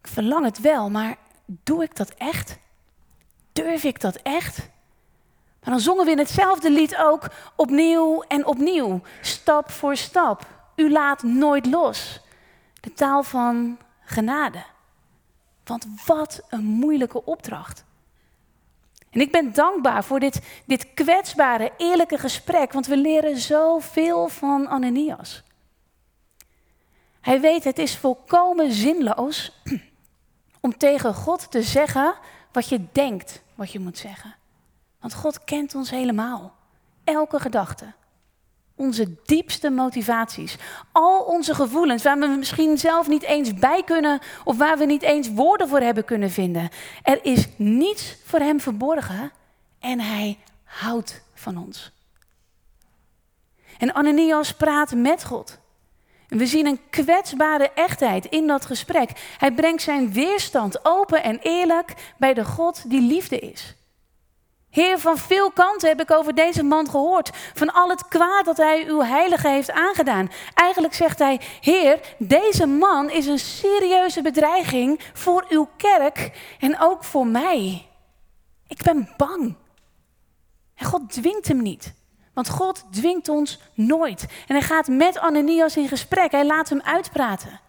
Ik 0.00 0.08
verlang 0.08 0.44
het 0.44 0.60
wel, 0.60 0.90
maar 0.90 1.16
doe 1.46 1.82
ik 1.82 1.96
dat 1.96 2.10
echt? 2.14 2.58
Durf 3.52 3.84
ik 3.84 4.00
dat 4.00 4.16
echt? 4.16 4.72
Maar 5.64 5.74
dan 5.74 5.82
zongen 5.82 6.04
we 6.04 6.10
in 6.10 6.18
hetzelfde 6.18 6.70
lied 6.70 6.96
ook 6.96 7.28
opnieuw 7.56 8.22
en 8.22 8.46
opnieuw, 8.46 9.00
stap 9.20 9.70
voor 9.70 9.96
stap. 9.96 10.46
U 10.76 10.90
laat 10.90 11.22
nooit 11.22 11.66
los. 11.66 12.20
De 12.80 12.92
taal 12.92 13.22
van 13.22 13.78
genade. 14.00 14.64
Want 15.64 15.86
wat 16.06 16.42
een 16.48 16.64
moeilijke 16.64 17.24
opdracht. 17.24 17.84
En 19.10 19.20
ik 19.20 19.32
ben 19.32 19.52
dankbaar 19.52 20.04
voor 20.04 20.20
dit, 20.20 20.40
dit 20.66 20.94
kwetsbare, 20.94 21.72
eerlijke 21.76 22.18
gesprek, 22.18 22.72
want 22.72 22.86
we 22.86 22.96
leren 22.96 23.38
zoveel 23.38 24.28
van 24.28 24.68
Ananias. 24.68 25.42
Hij 27.20 27.40
weet 27.40 27.64
het 27.64 27.78
is 27.78 27.96
volkomen 27.96 28.72
zinloos 28.72 29.52
om 30.60 30.76
tegen 30.76 31.14
God 31.14 31.50
te 31.50 31.62
zeggen 31.62 32.14
wat 32.52 32.68
je 32.68 32.80
denkt 32.92 33.42
wat 33.54 33.72
je 33.72 33.80
moet 33.80 33.98
zeggen. 33.98 34.34
Want 35.04 35.16
God 35.16 35.44
kent 35.44 35.74
ons 35.74 35.90
helemaal. 35.90 36.54
Elke 37.04 37.40
gedachte. 37.40 37.92
Onze 38.74 39.14
diepste 39.24 39.70
motivaties. 39.70 40.56
Al 40.92 41.20
onze 41.20 41.54
gevoelens 41.54 42.02
waar 42.02 42.18
we 42.18 42.26
misschien 42.26 42.78
zelf 42.78 43.08
niet 43.08 43.22
eens 43.22 43.54
bij 43.54 43.82
kunnen 43.84 44.20
of 44.44 44.56
waar 44.56 44.78
we 44.78 44.84
niet 44.84 45.02
eens 45.02 45.32
woorden 45.32 45.68
voor 45.68 45.80
hebben 45.80 46.04
kunnen 46.04 46.30
vinden. 46.30 46.68
Er 47.02 47.24
is 47.24 47.46
niets 47.56 48.16
voor 48.24 48.38
Hem 48.38 48.60
verborgen 48.60 49.32
en 49.80 50.00
Hij 50.00 50.38
houdt 50.64 51.22
van 51.34 51.56
ons. 51.56 51.92
En 53.78 53.94
Ananias 53.94 54.54
praat 54.54 54.94
met 54.94 55.24
God. 55.24 55.58
We 56.28 56.46
zien 56.46 56.66
een 56.66 56.80
kwetsbare 56.90 57.70
echtheid 57.70 58.24
in 58.24 58.46
dat 58.46 58.66
gesprek. 58.66 59.34
Hij 59.38 59.52
brengt 59.52 59.82
zijn 59.82 60.12
weerstand 60.12 60.84
open 60.84 61.22
en 61.22 61.38
eerlijk 61.38 62.14
bij 62.16 62.34
de 62.34 62.44
God 62.44 62.90
die 62.90 63.02
liefde 63.02 63.38
is. 63.38 63.74
Heer, 64.74 64.98
van 64.98 65.18
veel 65.18 65.50
kanten 65.50 65.88
heb 65.88 66.00
ik 66.00 66.10
over 66.10 66.34
deze 66.34 66.62
man 66.62 66.90
gehoord. 66.90 67.30
Van 67.54 67.72
al 67.72 67.88
het 67.88 68.08
kwaad 68.08 68.44
dat 68.44 68.56
hij 68.56 68.86
uw 68.86 69.02
heilige 69.02 69.48
heeft 69.48 69.70
aangedaan. 69.70 70.30
Eigenlijk 70.54 70.94
zegt 70.94 71.18
hij, 71.18 71.40
Heer, 71.60 72.00
deze 72.18 72.66
man 72.66 73.10
is 73.10 73.26
een 73.26 73.38
serieuze 73.38 74.22
bedreiging 74.22 75.00
voor 75.12 75.46
uw 75.48 75.68
kerk 75.76 76.30
en 76.58 76.80
ook 76.80 77.04
voor 77.04 77.26
mij. 77.26 77.86
Ik 78.66 78.82
ben 78.82 79.08
bang. 79.16 79.56
En 80.74 80.86
God 80.86 81.12
dwingt 81.12 81.48
hem 81.48 81.62
niet. 81.62 81.94
Want 82.32 82.48
God 82.48 82.84
dwingt 82.92 83.28
ons 83.28 83.60
nooit. 83.74 84.26
En 84.46 84.54
hij 84.54 84.64
gaat 84.64 84.88
met 84.88 85.18
Ananias 85.18 85.76
in 85.76 85.88
gesprek. 85.88 86.30
Hij 86.30 86.46
laat 86.46 86.68
hem 86.68 86.80
uitpraten. 86.80 87.60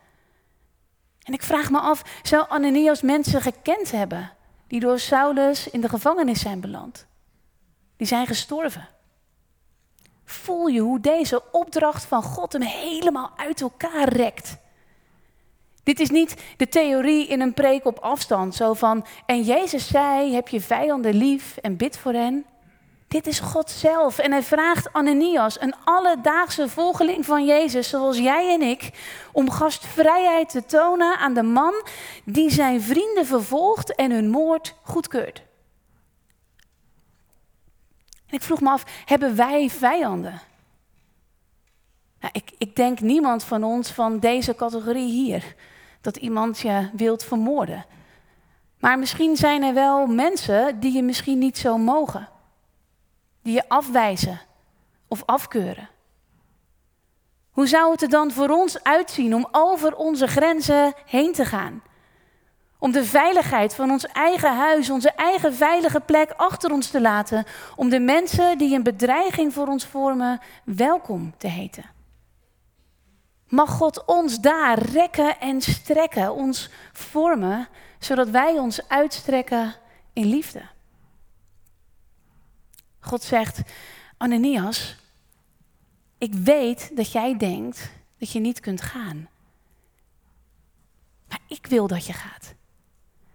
En 1.23 1.33
ik 1.33 1.43
vraag 1.43 1.69
me 1.69 1.79
af, 1.79 2.01
zou 2.23 2.45
Ananias 2.49 3.01
mensen 3.01 3.41
gekend 3.41 3.91
hebben? 3.91 4.31
Die 4.67 4.79
door 4.79 4.99
Saulus 4.99 5.69
in 5.69 5.81
de 5.81 5.89
gevangenis 5.89 6.39
zijn 6.39 6.59
beland. 6.59 7.07
Die 7.97 8.07
zijn 8.07 8.27
gestorven. 8.27 8.87
Voel 10.25 10.67
je 10.67 10.79
hoe 10.79 10.99
deze 10.99 11.51
opdracht 11.51 12.05
van 12.05 12.23
God 12.23 12.53
hem 12.53 12.61
helemaal 12.61 13.31
uit 13.35 13.61
elkaar 13.61 14.09
rekt? 14.09 14.57
Dit 15.83 15.99
is 15.99 16.09
niet 16.09 16.35
de 16.57 16.67
theorie 16.67 17.27
in 17.27 17.41
een 17.41 17.53
preek 17.53 17.85
op 17.85 17.99
afstand, 17.99 18.55
zo 18.55 18.73
van, 18.73 19.05
en 19.25 19.41
Jezus 19.41 19.87
zei, 19.87 20.33
heb 20.33 20.47
je 20.47 20.61
vijanden 20.61 21.13
lief 21.13 21.57
en 21.57 21.77
bid 21.77 21.97
voor 21.97 22.13
hen. 22.13 22.45
Dit 23.15 23.27
is 23.27 23.39
God 23.39 23.69
zelf. 23.69 24.17
En 24.17 24.31
hij 24.31 24.43
vraagt 24.43 24.93
Ananias, 24.93 25.61
een 25.61 25.75
alledaagse 25.83 26.69
volgeling 26.69 27.25
van 27.25 27.45
Jezus, 27.45 27.89
zoals 27.89 28.17
jij 28.17 28.53
en 28.53 28.61
ik, 28.61 28.89
om 29.31 29.49
gastvrijheid 29.49 30.49
te 30.49 30.65
tonen 30.65 31.17
aan 31.17 31.33
de 31.33 31.43
man 31.43 31.73
die 32.23 32.49
zijn 32.49 32.81
vrienden 32.81 33.25
vervolgt 33.25 33.95
en 33.95 34.11
hun 34.11 34.29
moord 34.29 34.75
goedkeurt. 34.83 35.43
En 38.27 38.35
ik 38.35 38.41
vroeg 38.41 38.61
me 38.61 38.69
af, 38.69 38.83
hebben 39.05 39.35
wij 39.35 39.69
vijanden? 39.69 40.41
Nou, 42.19 42.33
ik, 42.33 42.51
ik 42.57 42.75
denk 42.75 42.99
niemand 42.99 43.43
van 43.43 43.63
ons 43.63 43.91
van 43.91 44.19
deze 44.19 44.55
categorie 44.55 45.11
hier, 45.11 45.55
dat 46.01 46.15
iemand 46.15 46.59
je 46.59 46.89
wilt 46.93 47.23
vermoorden. 47.23 47.85
Maar 48.79 48.99
misschien 48.99 49.35
zijn 49.35 49.63
er 49.63 49.73
wel 49.73 50.05
mensen 50.05 50.79
die 50.79 50.93
je 50.93 51.03
misschien 51.03 51.37
niet 51.37 51.57
zo 51.57 51.77
mogen 51.77 52.33
die 53.45 53.53
je 53.53 53.69
afwijzen 53.69 54.41
of 55.07 55.23
afkeuren? 55.25 55.89
Hoe 57.49 57.67
zou 57.67 57.91
het 57.91 58.01
er 58.01 58.09
dan 58.09 58.31
voor 58.31 58.49
ons 58.49 58.83
uitzien 58.83 59.35
om 59.35 59.47
over 59.51 59.95
onze 59.95 60.27
grenzen 60.27 60.93
heen 61.05 61.33
te 61.33 61.45
gaan? 61.45 61.83
Om 62.79 62.91
de 62.91 63.05
veiligheid 63.05 63.75
van 63.75 63.91
ons 63.91 64.05
eigen 64.05 64.55
huis, 64.55 64.89
onze 64.89 65.11
eigen 65.11 65.53
veilige 65.53 65.99
plek 65.99 66.31
achter 66.31 66.71
ons 66.71 66.89
te 66.89 67.01
laten. 67.01 67.45
Om 67.75 67.89
de 67.89 67.99
mensen 67.99 68.57
die 68.57 68.75
een 68.75 68.83
bedreiging 68.83 69.53
voor 69.53 69.67
ons 69.67 69.85
vormen 69.85 70.39
welkom 70.63 71.33
te 71.37 71.47
heten. 71.47 71.93
mag 73.47 73.69
God 73.69 74.05
ons 74.05 74.39
daar 74.39 74.79
rekken 74.79 75.39
en 75.39 75.61
strekken, 75.61 76.33
ons 76.33 76.69
vormen, 76.93 77.67
zodat 77.99 78.29
wij 78.29 78.59
ons 78.59 78.89
uitstrekken 78.89 79.75
in 80.13 80.25
liefde. 80.25 80.74
God 83.05 83.23
zegt, 83.23 83.61
Ananias, 84.17 84.95
ik 86.17 86.33
weet 86.33 86.91
dat 86.95 87.11
jij 87.11 87.37
denkt 87.37 87.89
dat 88.19 88.31
je 88.31 88.39
niet 88.39 88.59
kunt 88.59 88.81
gaan. 88.81 89.29
Maar 91.29 91.39
ik 91.47 91.67
wil 91.67 91.87
dat 91.87 92.05
je 92.05 92.13
gaat. 92.13 92.53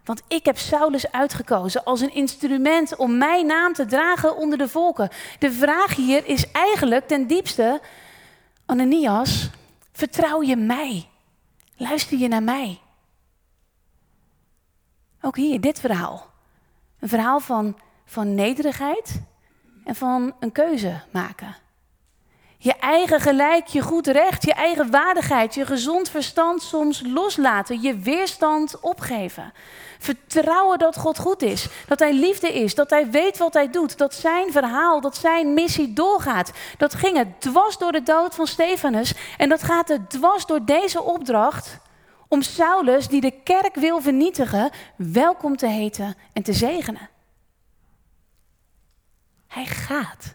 Want 0.05 0.23
ik 0.29 0.45
heb 0.45 0.59
Saulus 0.59 1.13
uitgekozen 1.13 1.85
als 1.85 2.01
een 2.01 2.15
instrument 2.15 2.97
om 2.97 3.19
mijn 3.19 3.47
naam 3.47 3.73
te 3.73 3.87
dragen 3.87 4.37
onder 4.37 4.59
de 4.59 4.69
volken. 4.69 5.09
De 5.39 5.53
vraag 5.53 5.97
hier 5.97 6.27
is 6.27 6.51
eigenlijk 6.51 7.07
ten 7.07 7.27
diepste, 7.27 7.81
Ananias, 8.67 9.51
vertrouw 9.93 10.43
je 10.43 10.57
mij? 10.57 11.09
Luister 11.77 12.19
je 12.19 12.29
naar 12.29 12.43
mij? 12.43 12.81
Ook 15.21 15.37
hier, 15.37 15.61
dit 15.61 15.81
verhaal. 15.81 16.31
Een 16.99 17.09
verhaal 17.09 17.41
van, 17.41 17.79
van 18.05 18.35
nederigheid 18.35 19.23
en 19.85 19.95
van 19.95 20.35
een 20.41 20.53
keuze 20.53 21.01
maken. 21.11 21.57
Je 22.63 22.75
eigen 22.77 23.21
gelijk, 23.21 23.67
je 23.67 23.81
goed 23.81 24.07
recht, 24.07 24.45
je 24.45 24.53
eigen 24.53 24.91
waardigheid, 24.91 25.55
je 25.55 25.67
gezond 25.67 26.09
verstand 26.09 26.63
soms 26.63 27.03
loslaten, 27.07 27.81
je 27.81 27.99
weerstand 27.99 28.81
opgeven. 28.81 29.53
Vertrouwen 29.99 30.79
dat 30.79 30.97
God 30.97 31.19
goed 31.19 31.43
is, 31.43 31.69
dat 31.89 31.99
Hij 31.99 32.13
liefde 32.13 32.53
is, 32.53 32.75
dat 32.75 32.91
Hij 32.91 33.11
weet 33.11 33.39
wat 33.39 33.55
Hij 33.55 33.71
doet, 33.71 33.99
dat 33.99 34.15
Zijn 34.15 34.53
verhaal, 34.53 35.01
dat 35.01 35.17
Zijn 35.17 35.55
missie 35.55 35.93
doorgaat. 35.93 36.53
Dat 36.79 36.95
ging 36.95 37.17
het 37.17 37.41
dwars 37.41 37.79
door 37.79 37.93
de 37.93 38.03
dood 38.03 38.35
van 38.35 38.47
Stefanus 38.47 39.15
en 39.37 39.49
dat 39.49 39.63
gaat 39.63 39.89
het 39.89 40.11
dwars 40.11 40.47
door 40.47 40.65
deze 40.65 41.03
opdracht 41.03 41.79
om 42.29 42.43
Saulus, 42.43 43.09
die 43.09 43.21
de 43.21 43.43
kerk 43.45 43.75
wil 43.75 44.01
vernietigen, 44.01 44.71
welkom 44.97 45.57
te 45.57 45.67
heten 45.67 46.17
en 46.33 46.43
te 46.43 46.53
zegenen. 46.53 47.09
Hij 49.51 49.67
gaat. 49.67 50.35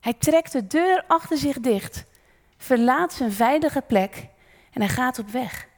Hij 0.00 0.14
trekt 0.14 0.52
de 0.52 0.66
deur 0.66 1.04
achter 1.06 1.38
zich 1.38 1.60
dicht, 1.60 2.04
verlaat 2.56 3.12
zijn 3.12 3.32
veilige 3.32 3.80
plek 3.80 4.28
en 4.72 4.80
hij 4.80 4.90
gaat 4.90 5.18
op 5.18 5.28
weg. 5.28 5.68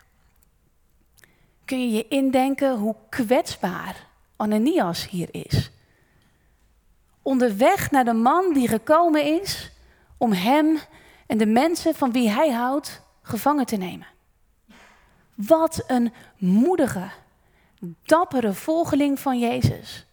Kun 1.64 1.80
je 1.80 1.90
je 1.96 2.08
indenken 2.08 2.78
hoe 2.78 2.96
kwetsbaar 3.08 4.06
Ananias 4.36 5.08
hier 5.08 5.28
is? 5.30 5.70
Onderweg 7.22 7.90
naar 7.90 8.04
de 8.04 8.12
man 8.12 8.52
die 8.52 8.68
gekomen 8.68 9.42
is 9.42 9.72
om 10.16 10.32
hem 10.32 10.78
en 11.26 11.38
de 11.38 11.46
mensen 11.46 11.94
van 11.94 12.12
wie 12.12 12.30
hij 12.30 12.50
houdt 12.50 13.02
gevangen 13.22 13.66
te 13.66 13.76
nemen. 13.76 14.06
Wat 15.34 15.84
een 15.86 16.12
moedige, 16.36 17.10
dappere 18.02 18.52
volgeling 18.52 19.20
van 19.20 19.38
Jezus, 19.38 20.06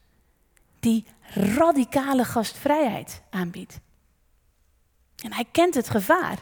die 0.80 1.06
radicale 1.34 2.24
gastvrijheid 2.26 3.22
aanbiedt. 3.30 3.80
En 5.24 5.34
hij 5.34 5.46
kent 5.52 5.74
het 5.74 5.90
gevaar. 5.90 6.38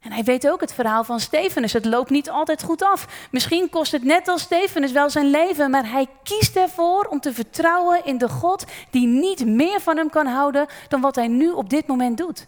En 0.00 0.12
hij 0.12 0.22
weet 0.24 0.48
ook 0.48 0.60
het 0.60 0.74
verhaal 0.74 1.04
van 1.04 1.20
Stefanus. 1.20 1.72
Het 1.72 1.84
loopt 1.84 2.10
niet 2.10 2.30
altijd 2.30 2.62
goed 2.62 2.82
af. 2.82 3.28
Misschien 3.30 3.70
kost 3.70 3.92
het 3.92 4.04
net 4.04 4.28
als 4.28 4.42
Stefanus 4.42 4.92
wel 4.92 5.10
zijn 5.10 5.30
leven, 5.30 5.70
maar 5.70 5.90
hij 5.90 6.06
kiest 6.22 6.56
ervoor 6.56 7.04
om 7.04 7.20
te 7.20 7.32
vertrouwen 7.32 8.04
in 8.04 8.18
de 8.18 8.28
God 8.28 8.64
die 8.90 9.06
niet 9.06 9.46
meer 9.46 9.80
van 9.80 9.96
hem 9.96 10.10
kan 10.10 10.26
houden 10.26 10.66
dan 10.88 11.00
wat 11.00 11.14
hij 11.14 11.28
nu 11.28 11.50
op 11.50 11.70
dit 11.70 11.86
moment 11.86 12.18
doet. 12.18 12.46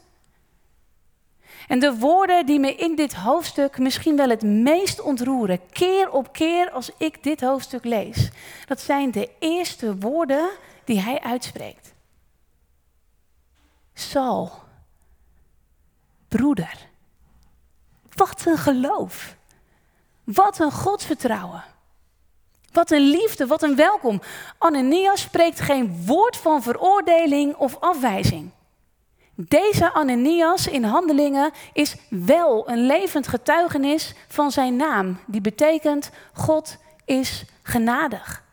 En 1.68 1.78
de 1.78 1.96
woorden 1.98 2.46
die 2.46 2.60
me 2.60 2.74
in 2.74 2.94
dit 2.96 3.14
hoofdstuk 3.14 3.78
misschien 3.78 4.16
wel 4.16 4.28
het 4.28 4.42
meest 4.42 5.00
ontroeren, 5.00 5.60
keer 5.72 6.10
op 6.10 6.32
keer 6.32 6.70
als 6.70 6.90
ik 6.98 7.22
dit 7.22 7.40
hoofdstuk 7.40 7.84
lees, 7.84 8.30
dat 8.66 8.80
zijn 8.80 9.10
de 9.10 9.30
eerste 9.38 9.96
woorden 9.98 10.50
die 10.84 11.00
hij 11.00 11.20
uitspreekt. 11.20 11.94
Saul, 13.94 14.52
broeder. 16.28 16.88
Wat 18.14 18.42
een 18.46 18.58
geloof. 18.58 19.36
Wat 20.24 20.58
een 20.58 20.72
godsvertrouwen. 20.72 21.64
Wat 22.72 22.90
een 22.90 23.08
liefde, 23.08 23.46
wat 23.46 23.62
een 23.62 23.76
welkom. 23.76 24.20
Ananias 24.58 25.20
spreekt 25.20 25.60
geen 25.60 26.04
woord 26.06 26.36
van 26.36 26.62
veroordeling 26.62 27.54
of 27.56 27.76
afwijzing. 27.80 28.50
Deze 29.36 29.92
Ananias 29.92 30.66
in 30.66 30.84
handelingen 30.84 31.52
is 31.72 31.96
wel 32.08 32.68
een 32.68 32.86
levend 32.86 33.28
getuigenis 33.28 34.14
van 34.28 34.50
zijn 34.50 34.76
naam, 34.76 35.18
die 35.26 35.40
betekent 35.40 36.10
God 36.32 36.76
is 37.04 37.44
genadig. 37.62 38.43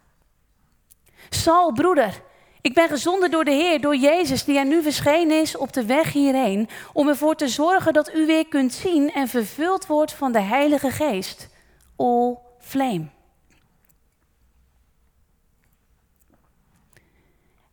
Saul, 1.36 1.72
broeder, 1.74 2.22
ik 2.62 2.74
ben 2.74 2.88
gezonden 2.90 3.32
door 3.32 3.44
de 3.44 3.52
Heer, 3.52 3.82
door 3.82 3.96
Jezus, 3.96 4.44
die 4.44 4.58
er 4.58 4.66
nu 4.66 4.82
verschenen 4.82 5.42
is 5.42 5.58
op 5.58 5.74
de 5.74 5.86
weg 5.86 6.14
hierheen, 6.14 6.70
om 6.94 7.08
ervoor 7.08 7.36
te 7.36 7.48
zorgen 7.48 7.94
dat 7.94 8.14
u 8.14 8.26
weer 8.26 8.48
kunt 8.48 8.74
zien 8.74 9.12
en 9.12 9.28
vervuld 9.28 9.86
wordt 9.86 10.14
van 10.14 10.32
de 10.32 10.42
Heilige 10.42 10.92
Geest. 10.92 11.50
All 11.96 12.38
flame. 12.60 13.06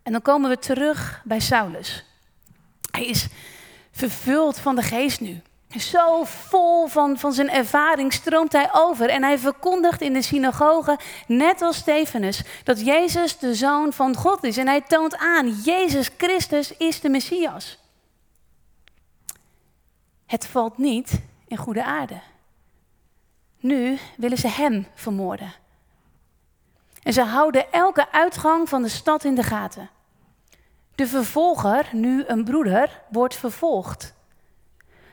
En 0.03 0.13
dan 0.13 0.23
komen 0.23 0.51
we 0.51 0.59
terug 0.59 1.23
bij 1.25 1.41
Saulus. 1.41 2.05
Hij 2.91 3.07
is 3.07 3.27
vervuld 3.91 4.59
van 4.59 4.77
de 4.77 4.83
geest 4.83 5.21
nu. 5.21 5.43
Zo 5.77 6.25
vol 6.25 6.87
van, 6.87 7.19
van 7.19 7.33
zijn 7.33 7.51
ervaring 7.51 8.13
stroomt 8.13 8.53
hij 8.53 8.69
over 8.73 9.09
en 9.09 9.23
hij 9.23 9.39
verkondigt 9.39 10.01
in 10.01 10.13
de 10.13 10.23
synagoge, 10.23 10.99
net 11.27 11.63
als 11.63 11.77
Stefanus, 11.77 12.43
dat 12.65 12.81
Jezus 12.81 13.39
de 13.39 13.55
Zoon 13.55 13.93
van 13.93 14.17
God 14.17 14.45
is. 14.45 14.57
En 14.57 14.67
hij 14.67 14.81
toont 14.81 15.17
aan, 15.17 15.51
Jezus 15.51 16.11
Christus 16.17 16.77
is 16.77 17.01
de 17.01 17.09
Messias. 17.09 17.79
Het 20.27 20.47
valt 20.47 20.79
niet 20.79 21.21
in 21.47 21.57
goede 21.57 21.85
aarde. 21.85 22.21
Nu 23.61 23.99
willen 24.17 24.39
ze 24.39 24.49
hem 24.49 24.87
vermoorden. 24.95 25.53
En 27.03 27.13
ze 27.13 27.23
houden 27.23 27.73
elke 27.73 28.13
uitgang 28.13 28.69
van 28.69 28.83
de 28.83 28.89
stad 28.89 29.25
in 29.25 29.35
de 29.35 29.43
gaten. 29.43 29.91
De 30.95 31.07
vervolger, 31.07 31.89
nu 31.93 32.25
een 32.27 32.45
broeder, 32.45 33.03
wordt 33.09 33.37
vervolgd. 33.37 34.17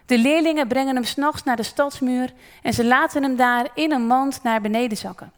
De 0.06 0.18
leerlingen 0.18 0.68
brengen 0.68 0.96
hem 0.96 1.04
s'nachts 1.04 1.44
naar 1.44 1.56
de 1.56 1.64
stadsmuur 1.64 2.34
en 2.62 2.74
ze 2.74 2.86
laten 2.86 3.24
hem 3.24 3.36
daar 3.36 3.68
in 3.74 3.92
een 3.92 4.08
mand 4.08 4.44
naar 4.44 4.62
beneden 4.62 4.98
zakken. 4.98 5.32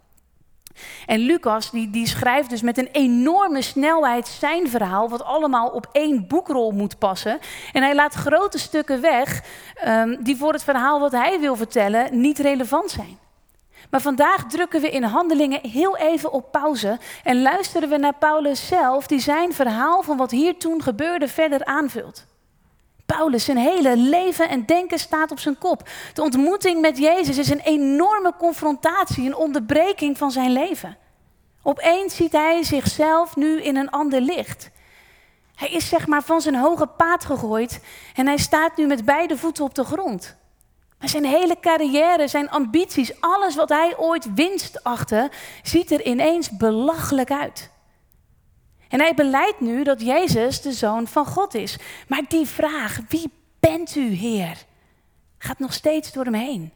En 1.06 1.20
Lucas 1.20 1.72
die, 1.72 1.90
die 1.90 2.08
schrijft 2.08 2.50
dus 2.50 2.62
met 2.62 2.78
een 2.78 2.90
enorme 2.92 3.62
snelheid 3.62 4.28
zijn 4.28 4.70
verhaal, 4.70 5.10
wat 5.10 5.24
allemaal 5.24 5.68
op 5.70 5.88
één 5.92 6.28
boekrol 6.28 6.72
moet 6.72 6.98
passen. 6.98 7.40
En 7.74 7.84
hij 7.84 7.96
laat 7.96 8.14
grote 8.14 8.58
stukken 8.58 9.02
weg 9.02 9.44
um, 9.88 10.24
die 10.24 10.38
voor 10.38 10.54
het 10.54 10.64
verhaal 10.64 11.00
wat 11.00 11.12
hij 11.12 11.40
wil 11.40 11.56
vertellen 11.56 12.20
niet 12.22 12.40
relevant 12.40 12.92
zijn. 12.92 13.18
Maar 13.90 14.02
vandaag 14.02 14.46
drukken 14.46 14.82
we 14.82 14.90
in 14.90 15.04
handelingen 15.04 15.70
heel 15.70 15.98
even 15.98 16.32
op 16.32 16.52
pauze 16.52 17.00
en 17.24 17.42
luisteren 17.42 17.90
we 17.90 17.98
naar 17.98 18.16
Paulus 18.20 18.68
zelf, 18.68 19.08
die 19.08 19.20
zijn 19.20 19.54
verhaal 19.54 20.04
van 20.04 20.18
wat 20.18 20.32
hier 20.32 20.58
toen 20.58 20.82
gebeurde 20.82 21.28
verder 21.28 21.66
aanvult. 21.66 22.26
Paulus, 23.16 23.46
zijn 23.46 23.58
hele 23.58 23.98
leven 23.98 24.50
en 24.50 24.66
denken 24.66 25.00
staat 25.00 25.32
op 25.32 25.40
zijn 25.40 25.58
kop. 25.58 25.90
De 26.14 26.22
ontmoeting 26.22 26.82
met 26.82 26.98
Jezus 26.98 27.38
is 27.38 27.50
een 27.50 27.60
enorme 27.60 28.34
confrontatie, 28.38 29.26
een 29.26 29.36
onderbreking 29.36 30.18
van 30.18 30.32
zijn 30.32 30.52
leven. 30.52 30.98
Opeens 31.62 32.16
ziet 32.16 32.32
hij 32.32 32.64
zichzelf 32.64 33.36
nu 33.36 33.62
in 33.62 33.76
een 33.76 33.90
ander 33.90 34.22
licht. 34.22 34.70
Hij 35.56 35.70
is 35.70 35.90
zeg 35.90 36.08
maar 36.08 36.24
van 36.24 36.42
zijn 36.42 36.56
hoge 36.56 36.88
paard 36.88 37.26
gegooid 37.26 37.80
en 38.16 38.28
hij 38.28 38.38
staat 38.38 38.78
nu 38.78 38.88
met 38.88 39.06
beide 39.06 39.38
voeten 39.38 39.64
op 39.64 39.76
de 39.76 39.84
grond. 39.84 40.36
Zijn 41.00 41.26
hele 41.26 41.60
carrière, 41.60 42.28
zijn 42.28 42.50
ambities, 42.50 43.22
alles 43.22 43.56
wat 43.56 43.70
hij 43.70 43.98
ooit 43.98 44.34
winst 44.34 44.84
achtte, 44.84 45.32
ziet 45.64 45.92
er 45.92 46.06
ineens 46.06 46.50
belachelijk 46.58 47.32
uit. 47.32 47.72
En 48.90 49.00
hij 49.00 49.14
beleidt 49.14 49.60
nu 49.60 49.84
dat 49.84 50.02
Jezus 50.02 50.62
de 50.62 50.72
zoon 50.72 51.08
van 51.08 51.26
God 51.26 51.54
is. 51.54 51.78
Maar 52.08 52.24
die 52.28 52.46
vraag, 52.46 53.00
wie 53.08 53.32
bent 53.60 53.96
u, 53.96 54.10
Heer, 54.10 54.66
gaat 55.38 55.60
nog 55.60 55.74
steeds 55.74 56.12
door 56.12 56.24
hem 56.24 56.34
heen. 56.34 56.72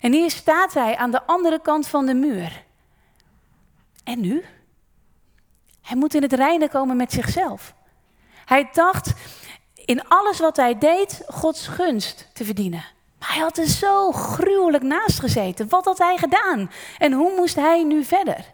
En 0.00 0.12
hier 0.12 0.30
staat 0.30 0.74
hij 0.74 0.96
aan 0.96 1.10
de 1.10 1.22
andere 1.26 1.60
kant 1.60 1.88
van 1.88 2.06
de 2.06 2.14
muur. 2.14 2.64
En 4.04 4.20
nu? 4.20 4.44
Hij 5.82 5.96
moet 5.96 6.14
in 6.14 6.22
het 6.22 6.32
reinen 6.32 6.68
komen 6.68 6.96
met 6.96 7.12
zichzelf. 7.12 7.74
Hij 8.44 8.68
dacht 8.72 9.12
in 9.74 10.08
alles 10.08 10.38
wat 10.38 10.56
hij 10.56 10.78
deed 10.78 11.22
Gods 11.28 11.66
gunst 11.66 12.28
te 12.32 12.44
verdienen. 12.44 12.84
Maar 13.18 13.32
hij 13.32 13.42
had 13.42 13.58
er 13.58 13.66
zo 13.66 14.12
gruwelijk 14.12 14.82
naast 14.82 15.20
gezeten. 15.20 15.68
Wat 15.68 15.84
had 15.84 15.98
hij 15.98 16.16
gedaan? 16.16 16.70
En 16.98 17.12
hoe 17.12 17.32
moest 17.36 17.56
hij 17.56 17.84
nu 17.84 18.04
verder? 18.04 18.44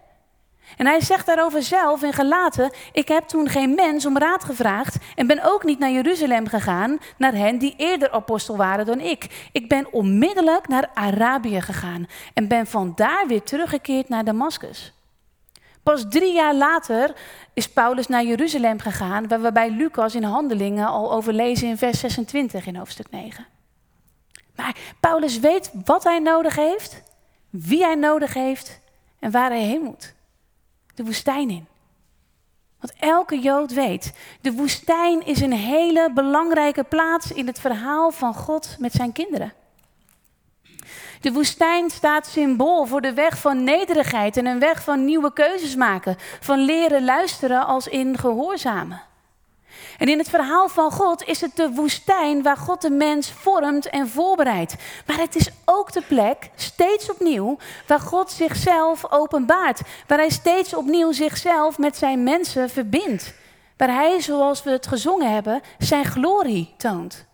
En 0.76 0.86
hij 0.86 1.00
zegt 1.00 1.26
daarover 1.26 1.62
zelf 1.62 2.02
in 2.02 2.12
Galaten: 2.12 2.72
Ik 2.92 3.08
heb 3.08 3.28
toen 3.28 3.48
geen 3.48 3.74
mens 3.74 4.06
om 4.06 4.18
raad 4.18 4.44
gevraagd 4.44 4.96
en 5.14 5.26
ben 5.26 5.44
ook 5.44 5.64
niet 5.64 5.78
naar 5.78 5.90
Jeruzalem 5.90 6.46
gegaan, 6.46 6.98
naar 7.16 7.34
hen 7.34 7.58
die 7.58 7.74
eerder 7.76 8.10
apostel 8.10 8.56
waren 8.56 8.86
dan 8.86 9.00
ik. 9.00 9.48
Ik 9.52 9.68
ben 9.68 9.92
onmiddellijk 9.92 10.68
naar 10.68 10.90
Arabië 10.94 11.60
gegaan 11.60 12.06
en 12.34 12.48
ben 12.48 12.66
vandaar 12.66 13.26
weer 13.26 13.42
teruggekeerd 13.42 14.08
naar 14.08 14.24
Damascus. 14.24 14.92
Pas 15.82 16.04
drie 16.08 16.32
jaar 16.32 16.54
later 16.54 17.14
is 17.54 17.68
Paulus 17.72 18.06
naar 18.06 18.24
Jeruzalem 18.24 18.80
gegaan, 18.80 19.28
waar 19.28 19.40
we 19.40 19.52
bij 19.52 19.70
Lucas 19.70 20.14
in 20.14 20.22
Handelingen 20.22 20.86
al 20.86 21.12
over 21.12 21.32
lezen 21.32 21.68
in 21.68 21.76
vers 21.76 22.00
26 22.00 22.66
in 22.66 22.76
hoofdstuk 22.76 23.10
9. 23.10 23.46
Maar 24.56 24.76
Paulus 25.00 25.38
weet 25.38 25.70
wat 25.84 26.04
hij 26.04 26.18
nodig 26.18 26.56
heeft, 26.56 27.02
wie 27.50 27.82
hij 27.82 27.94
nodig 27.94 28.34
heeft 28.34 28.80
en 29.18 29.30
waar 29.30 29.50
hij 29.50 29.62
heen 29.62 29.82
moet 29.82 30.16
de 30.98 31.04
woestijn 31.04 31.50
in. 31.50 31.66
Want 32.80 32.92
elke 32.98 33.38
Jood 33.38 33.72
weet, 33.72 34.12
de 34.40 34.52
woestijn 34.52 35.26
is 35.26 35.40
een 35.40 35.52
hele 35.52 36.10
belangrijke 36.14 36.84
plaats 36.84 37.32
in 37.32 37.46
het 37.46 37.60
verhaal 37.60 38.10
van 38.10 38.34
God 38.34 38.76
met 38.78 38.92
zijn 38.92 39.12
kinderen. 39.12 39.52
De 41.20 41.32
woestijn 41.32 41.90
staat 41.90 42.26
symbool 42.26 42.86
voor 42.86 43.00
de 43.00 43.12
weg 43.12 43.38
van 43.38 43.64
nederigheid 43.64 44.36
en 44.36 44.46
een 44.46 44.58
weg 44.58 44.82
van 44.82 45.04
nieuwe 45.04 45.32
keuzes 45.32 45.74
maken, 45.74 46.16
van 46.40 46.58
leren 46.58 47.04
luisteren 47.04 47.66
als 47.66 47.88
in 47.88 48.18
gehoorzamen. 48.18 49.02
En 49.98 50.08
in 50.08 50.18
het 50.18 50.28
verhaal 50.28 50.68
van 50.68 50.90
God 50.90 51.24
is 51.24 51.40
het 51.40 51.56
de 51.56 51.70
woestijn 51.70 52.42
waar 52.42 52.56
God 52.56 52.80
de 52.80 52.90
mens 52.90 53.30
vormt 53.32 53.90
en 53.90 54.08
voorbereidt. 54.08 54.74
Maar 55.06 55.18
het 55.18 55.36
is 55.36 55.50
ook 55.64 55.92
de 55.92 56.02
plek, 56.02 56.50
steeds 56.54 57.10
opnieuw, 57.10 57.58
waar 57.86 58.00
God 58.00 58.30
zichzelf 58.30 59.12
openbaart. 59.12 59.80
Waar 60.06 60.18
hij 60.18 60.30
steeds 60.30 60.74
opnieuw 60.74 61.12
zichzelf 61.12 61.78
met 61.78 61.96
zijn 61.96 62.22
mensen 62.22 62.70
verbindt. 62.70 63.34
Waar 63.76 63.92
hij, 63.94 64.20
zoals 64.20 64.62
we 64.62 64.70
het 64.70 64.86
gezongen 64.86 65.32
hebben, 65.32 65.60
zijn 65.78 66.04
glorie 66.04 66.74
toont. 66.76 67.26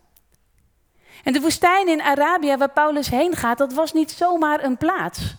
En 1.23 1.33
de 1.33 1.41
woestijn 1.41 1.87
in 1.87 2.01
Arabië 2.01 2.57
waar 2.57 2.71
Paulus 2.71 3.09
heen 3.09 3.35
gaat, 3.35 3.57
dat 3.57 3.73
was 3.73 3.93
niet 3.93 4.11
zomaar 4.11 4.63
een 4.63 4.77
plaats. 4.77 5.35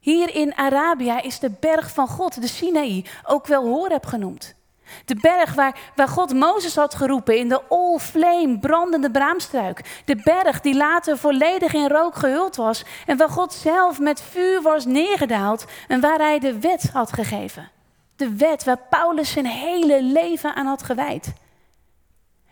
Hier 0.00 0.34
in 0.34 0.54
Arabië 0.54 1.18
is 1.22 1.38
de 1.38 1.50
berg 1.60 1.90
van 1.90 2.08
God, 2.08 2.40
de 2.40 2.48
Sinaï, 2.48 3.04
ook 3.24 3.46
wel 3.46 3.66
Horeb 3.66 4.06
genoemd. 4.06 4.56
De 5.04 5.14
berg 5.14 5.54
waar, 5.54 5.78
waar 5.94 6.08
God 6.08 6.34
Mozes 6.34 6.74
had 6.74 6.94
geroepen 6.94 7.38
in 7.38 7.48
de 7.48 7.62
all 7.68 7.98
flame 7.98 8.58
brandende 8.58 9.10
braamstruik. 9.10 10.02
De 10.04 10.16
berg 10.24 10.60
die 10.60 10.76
later 10.76 11.18
volledig 11.18 11.74
in 11.74 11.88
rook 11.88 12.16
gehuld 12.16 12.56
was 12.56 12.84
en 13.06 13.16
waar 13.16 13.28
God 13.28 13.52
zelf 13.52 13.98
met 13.98 14.22
vuur 14.22 14.62
was 14.62 14.84
neergedaald 14.84 15.64
en 15.88 16.00
waar 16.00 16.18
hij 16.18 16.38
de 16.38 16.58
wet 16.58 16.90
had 16.92 17.12
gegeven. 17.12 17.70
De 18.16 18.36
wet 18.36 18.64
waar 18.64 18.80
Paulus 18.90 19.30
zijn 19.30 19.46
hele 19.46 20.02
leven 20.02 20.54
aan 20.54 20.66
had 20.66 20.82
gewijd. 20.82 21.32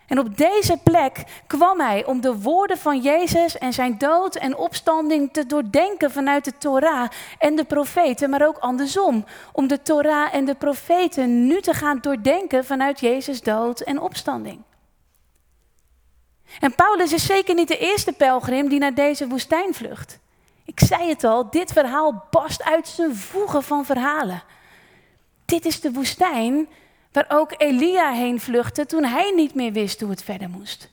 En 0.07 0.19
op 0.19 0.37
deze 0.37 0.79
plek 0.83 1.25
kwam 1.47 1.81
hij 1.81 2.05
om 2.05 2.21
de 2.21 2.41
woorden 2.41 2.79
van 2.79 3.01
Jezus 3.01 3.59
en 3.59 3.73
zijn 3.73 3.99
dood 3.99 4.35
en 4.35 4.57
opstanding 4.57 5.33
te 5.33 5.47
doordenken 5.47 6.11
vanuit 6.11 6.45
de 6.45 6.53
Torah 6.59 7.11
en 7.39 7.57
de 7.57 7.65
profeten, 7.65 8.31
maar 8.31 8.47
ook 8.47 8.59
andersom. 8.59 9.25
Om 9.53 9.67
de 9.67 9.83
Torah 9.83 10.35
en 10.35 10.45
de 10.45 10.55
profeten 10.55 11.47
nu 11.47 11.61
te 11.61 11.73
gaan 11.73 11.99
doordenken 12.01 12.65
vanuit 12.65 13.01
Jezus 13.01 13.43
dood 13.43 13.81
en 13.81 14.01
opstanding. 14.01 14.63
En 16.61 16.75
Paulus 16.75 17.13
is 17.13 17.27
zeker 17.27 17.55
niet 17.55 17.69
de 17.69 17.79
eerste 17.79 18.13
pelgrim 18.13 18.69
die 18.69 18.79
naar 18.79 18.95
deze 18.95 19.29
woestijn 19.29 19.75
vlucht. 19.75 20.19
Ik 20.65 20.81
zei 20.81 21.09
het 21.09 21.25
al, 21.25 21.51
dit 21.51 21.73
verhaal 21.73 22.25
barst 22.31 22.63
uit 22.63 22.89
zijn 22.89 23.17
voegen 23.17 23.63
van 23.63 23.85
verhalen. 23.85 24.43
Dit 25.45 25.65
is 25.65 25.81
de 25.81 25.93
woestijn 25.93 26.69
waar 27.17 27.39
ook 27.39 27.55
Elia 27.57 28.13
heen 28.13 28.41
vluchtte 28.41 28.87
toen 28.87 29.05
hij 29.05 29.33
niet 29.37 29.55
meer 29.55 29.73
wist 29.73 30.01
hoe 30.01 30.11
het 30.11 30.23
verder 30.23 30.49
moest. 30.51 30.91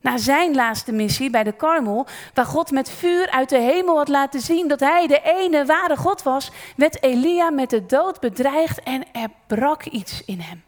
Na 0.00 0.16
zijn 0.16 0.54
laatste 0.54 0.92
missie 0.92 1.30
bij 1.30 1.42
de 1.42 1.52
Karmel, 1.52 2.06
waar 2.34 2.44
God 2.44 2.70
met 2.70 2.90
vuur 2.90 3.30
uit 3.30 3.48
de 3.48 3.58
hemel 3.58 3.96
had 3.96 4.08
laten 4.08 4.40
zien 4.40 4.68
dat 4.68 4.80
hij 4.80 5.06
de 5.06 5.20
ene 5.24 5.64
ware 5.64 5.96
God 5.96 6.22
was, 6.22 6.50
werd 6.76 7.02
Elia 7.02 7.50
met 7.50 7.70
de 7.70 7.86
dood 7.86 8.20
bedreigd 8.20 8.82
en 8.82 9.04
er 9.12 9.28
brak 9.46 9.84
iets 9.84 10.24
in 10.24 10.40
hem. 10.40 10.62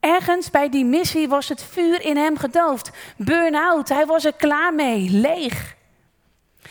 Ergens 0.00 0.50
bij 0.50 0.68
die 0.68 0.84
missie 0.84 1.28
was 1.28 1.48
het 1.48 1.62
vuur 1.62 2.02
in 2.02 2.16
hem 2.16 2.36
gedoofd. 2.36 2.90
Burn-out, 3.16 3.88
hij 3.88 4.06
was 4.06 4.24
er 4.24 4.34
klaar 4.34 4.74
mee, 4.74 5.10
leeg. 5.10 5.76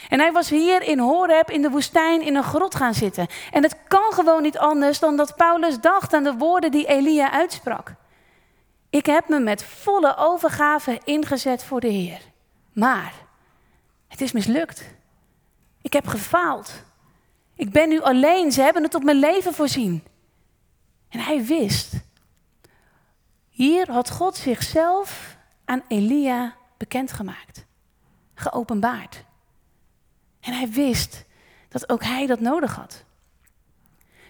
En 0.09 0.19
hij 0.19 0.31
was 0.31 0.49
hier 0.49 0.81
in 0.81 0.99
Horeb 0.99 1.49
in 1.49 1.61
de 1.61 1.69
woestijn 1.69 2.21
in 2.21 2.35
een 2.35 2.43
grot 2.43 2.75
gaan 2.75 2.93
zitten. 2.93 3.27
En 3.51 3.63
het 3.63 3.75
kan 3.87 4.13
gewoon 4.13 4.41
niet 4.41 4.57
anders 4.57 4.99
dan 4.99 5.17
dat 5.17 5.35
Paulus 5.35 5.79
dacht 5.79 6.13
aan 6.13 6.23
de 6.23 6.37
woorden 6.37 6.71
die 6.71 6.87
Elia 6.87 7.31
uitsprak. 7.31 7.93
Ik 8.89 9.05
heb 9.05 9.29
me 9.29 9.39
met 9.39 9.63
volle 9.63 10.15
overgave 10.17 10.99
ingezet 11.03 11.63
voor 11.63 11.79
de 11.79 11.87
Heer. 11.87 12.21
Maar 12.73 13.13
het 14.07 14.21
is 14.21 14.31
mislukt. 14.31 14.83
Ik 15.81 15.93
heb 15.93 16.07
gefaald. 16.07 16.71
Ik 17.55 17.71
ben 17.71 17.89
nu 17.89 18.01
alleen. 18.01 18.51
Ze 18.51 18.61
hebben 18.61 18.83
het 18.83 18.95
op 18.95 19.03
mijn 19.03 19.19
leven 19.19 19.53
voorzien. 19.53 20.03
En 21.09 21.19
hij 21.19 21.45
wist. 21.45 21.93
Hier 23.49 23.91
had 23.91 24.11
God 24.11 24.35
zichzelf 24.35 25.37
aan 25.65 25.83
Elia 25.87 26.55
bekendgemaakt. 26.77 27.65
Geopenbaard. 28.33 29.23
En 30.47 30.53
hij 30.53 30.69
wist 30.69 31.25
dat 31.69 31.89
ook 31.89 32.03
hij 32.03 32.25
dat 32.25 32.39
nodig 32.39 32.75
had. 32.75 33.03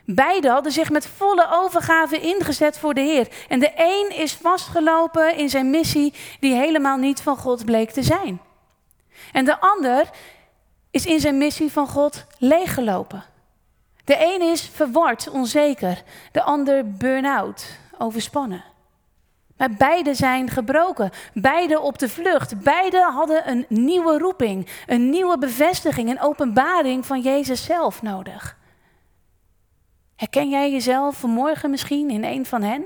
Beiden 0.05 0.51
hadden 0.51 0.71
zich 0.71 0.89
met 0.89 1.07
volle 1.07 1.47
overgave 1.51 2.19
ingezet 2.19 2.79
voor 2.79 2.93
de 2.93 3.01
Heer. 3.01 3.27
En 3.47 3.59
de 3.59 3.71
een 3.75 4.17
is 4.17 4.33
vastgelopen 4.33 5.35
in 5.35 5.49
zijn 5.49 5.69
missie 5.69 6.13
die 6.39 6.53
helemaal 6.53 6.97
niet 6.97 7.21
van 7.21 7.37
God 7.37 7.65
bleek 7.65 7.91
te 7.91 8.03
zijn. 8.03 8.41
En 9.31 9.45
de 9.45 9.59
ander 9.59 10.09
is 10.91 11.05
in 11.05 11.19
zijn 11.19 11.37
missie 11.37 11.71
van 11.71 11.87
God 11.87 12.25
leeggelopen. 12.37 13.23
De 14.03 14.17
een 14.19 14.41
is 14.41 14.61
verward, 14.61 15.29
onzeker. 15.29 16.03
De 16.31 16.43
ander 16.43 16.91
burn-out, 16.91 17.65
overspannen. 17.97 18.63
Maar 19.57 19.71
beide 19.71 20.13
zijn 20.13 20.49
gebroken, 20.49 21.11
beide 21.33 21.79
op 21.79 21.99
de 21.99 22.09
vlucht, 22.09 22.63
beide 22.63 23.01
hadden 23.01 23.49
een 23.49 23.65
nieuwe 23.69 24.17
roeping, 24.17 24.67
een 24.87 25.09
nieuwe 25.09 25.37
bevestiging, 25.37 26.09
een 26.09 26.21
openbaring 26.21 27.05
van 27.05 27.21
Jezus 27.21 27.63
zelf 27.63 28.01
nodig. 28.01 28.57
Herken 30.15 30.49
jij 30.49 30.71
jezelf 30.71 31.17
vanmorgen 31.17 31.69
misschien 31.69 32.09
in 32.09 32.23
een 32.23 32.45
van 32.45 32.61
hen? 32.61 32.85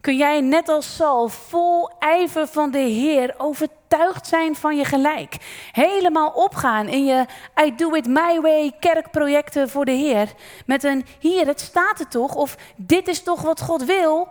Kun 0.00 0.16
jij 0.16 0.40
net 0.40 0.68
als 0.68 0.94
Saul 0.94 1.28
vol 1.28 1.90
ijver 1.98 2.46
van 2.46 2.70
de 2.70 2.78
Heer 2.78 3.34
overtuigd 3.38 4.26
zijn 4.26 4.56
van 4.56 4.76
je 4.76 4.84
gelijk? 4.84 5.36
Helemaal 5.72 6.30
opgaan 6.30 6.88
in 6.88 7.04
je 7.04 7.26
I 7.64 7.74
do 7.76 7.94
it 7.94 8.06
my 8.06 8.40
way 8.40 8.72
kerkprojecten 8.80 9.68
voor 9.68 9.84
de 9.84 9.92
Heer. 9.92 10.32
Met 10.66 10.84
een 10.84 11.04
hier, 11.18 11.46
het 11.46 11.60
staat 11.60 12.00
er 12.00 12.08
toch, 12.08 12.34
of 12.34 12.56
dit 12.76 13.08
is 13.08 13.22
toch 13.22 13.42
wat 13.42 13.60
God 13.60 13.84
wil. 13.84 14.28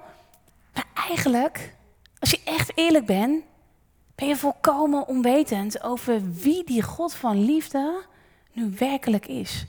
Maar 0.74 0.86
eigenlijk, 0.94 1.76
als 2.20 2.32
je 2.32 2.42
echt 2.46 2.72
eerlijk 2.76 3.06
bent, 3.06 3.44
ben 4.16 4.28
je 4.28 4.36
volkomen 4.36 5.08
onwetend 5.08 5.84
over 5.84 6.32
wie 6.32 6.64
die 6.64 6.82
God 6.82 7.14
van 7.14 7.46
liefde 7.46 8.04
nu 8.52 8.74
werkelijk 8.78 9.28
is. 9.28 9.66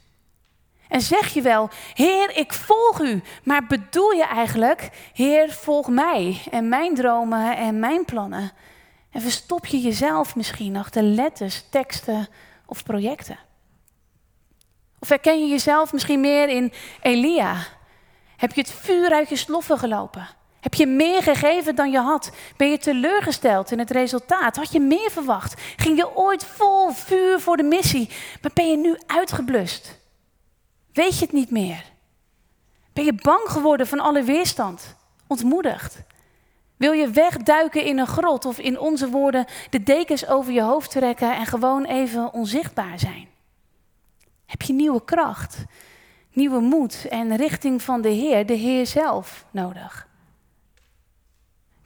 En 0.89 1.01
zeg 1.01 1.35
je 1.35 1.43
wel, 1.43 1.69
Heer, 1.95 2.37
ik 2.37 2.53
volg 2.53 3.01
u, 3.01 3.23
maar 3.45 3.67
bedoel 3.67 4.11
je 4.11 4.25
eigenlijk, 4.25 4.91
Heer, 5.13 5.53
volg 5.53 5.89
mij 5.89 6.43
en 6.51 6.69
mijn 6.69 6.95
dromen 6.95 7.57
en 7.57 7.79
mijn 7.79 8.05
plannen? 8.05 8.53
En 9.11 9.21
verstop 9.21 9.67
je 9.67 9.81
jezelf 9.81 10.37
misschien 10.37 10.77
achter 10.77 11.03
letters, 11.03 11.65
teksten 11.71 12.29
of 12.67 12.83
projecten? 12.83 13.39
Of 14.99 15.09
herken 15.09 15.41
je 15.41 15.47
jezelf 15.47 15.93
misschien 15.93 16.21
meer 16.21 16.49
in 16.49 16.73
Elia? 17.01 17.57
Heb 18.37 18.53
je 18.53 18.61
het 18.61 18.71
vuur 18.71 19.13
uit 19.13 19.29
je 19.29 19.37
sloffen 19.37 19.79
gelopen? 19.79 20.29
Heb 20.63 20.75
je 20.75 20.87
meer 20.87 21.23
gegeven 21.23 21.75
dan 21.75 21.91
je 21.91 21.99
had? 21.99 22.31
Ben 22.57 22.71
je 22.71 22.79
teleurgesteld 22.79 23.71
in 23.71 23.79
het 23.79 23.91
resultaat? 23.91 24.57
Had 24.57 24.73
je 24.73 24.81
meer 24.81 25.11
verwacht? 25.11 25.61
Ging 25.77 25.97
je 25.97 26.17
ooit 26.17 26.45
vol 26.45 26.91
vuur 26.91 27.41
voor 27.41 27.57
de 27.57 27.63
missie, 27.63 28.09
maar 28.43 28.51
ben 28.55 28.71
je 28.71 28.77
nu 28.77 28.97
uitgeblust? 29.07 29.99
Weet 30.93 31.19
je 31.19 31.25
het 31.25 31.33
niet 31.33 31.51
meer? 31.51 31.85
Ben 32.93 33.05
je 33.05 33.15
bang 33.15 33.41
geworden 33.45 33.87
van 33.87 34.01
alle 34.01 34.23
weerstand? 34.23 34.97
Ontmoedigd? 35.27 36.03
Wil 36.77 36.93
je 36.93 37.11
wegduiken 37.11 37.85
in 37.85 37.99
een 37.99 38.07
grot 38.07 38.45
of 38.45 38.59
in 38.59 38.79
onze 38.79 39.09
woorden 39.09 39.47
de 39.71 39.83
dekens 39.83 40.27
over 40.27 40.53
je 40.53 40.63
hoofd 40.63 40.91
trekken 40.91 41.37
en 41.37 41.47
gewoon 41.47 41.85
even 41.85 42.33
onzichtbaar 42.33 42.99
zijn? 42.99 43.29
Heb 44.47 44.63
je 44.63 44.73
nieuwe 44.73 45.05
kracht, 45.05 45.65
nieuwe 46.33 46.61
moed 46.61 47.07
en 47.09 47.37
richting 47.37 47.83
van 47.83 48.01
de 48.01 48.09
Heer, 48.09 48.47
de 48.47 48.55
Heer 48.55 48.87
zelf, 48.87 49.45
nodig? 49.51 50.11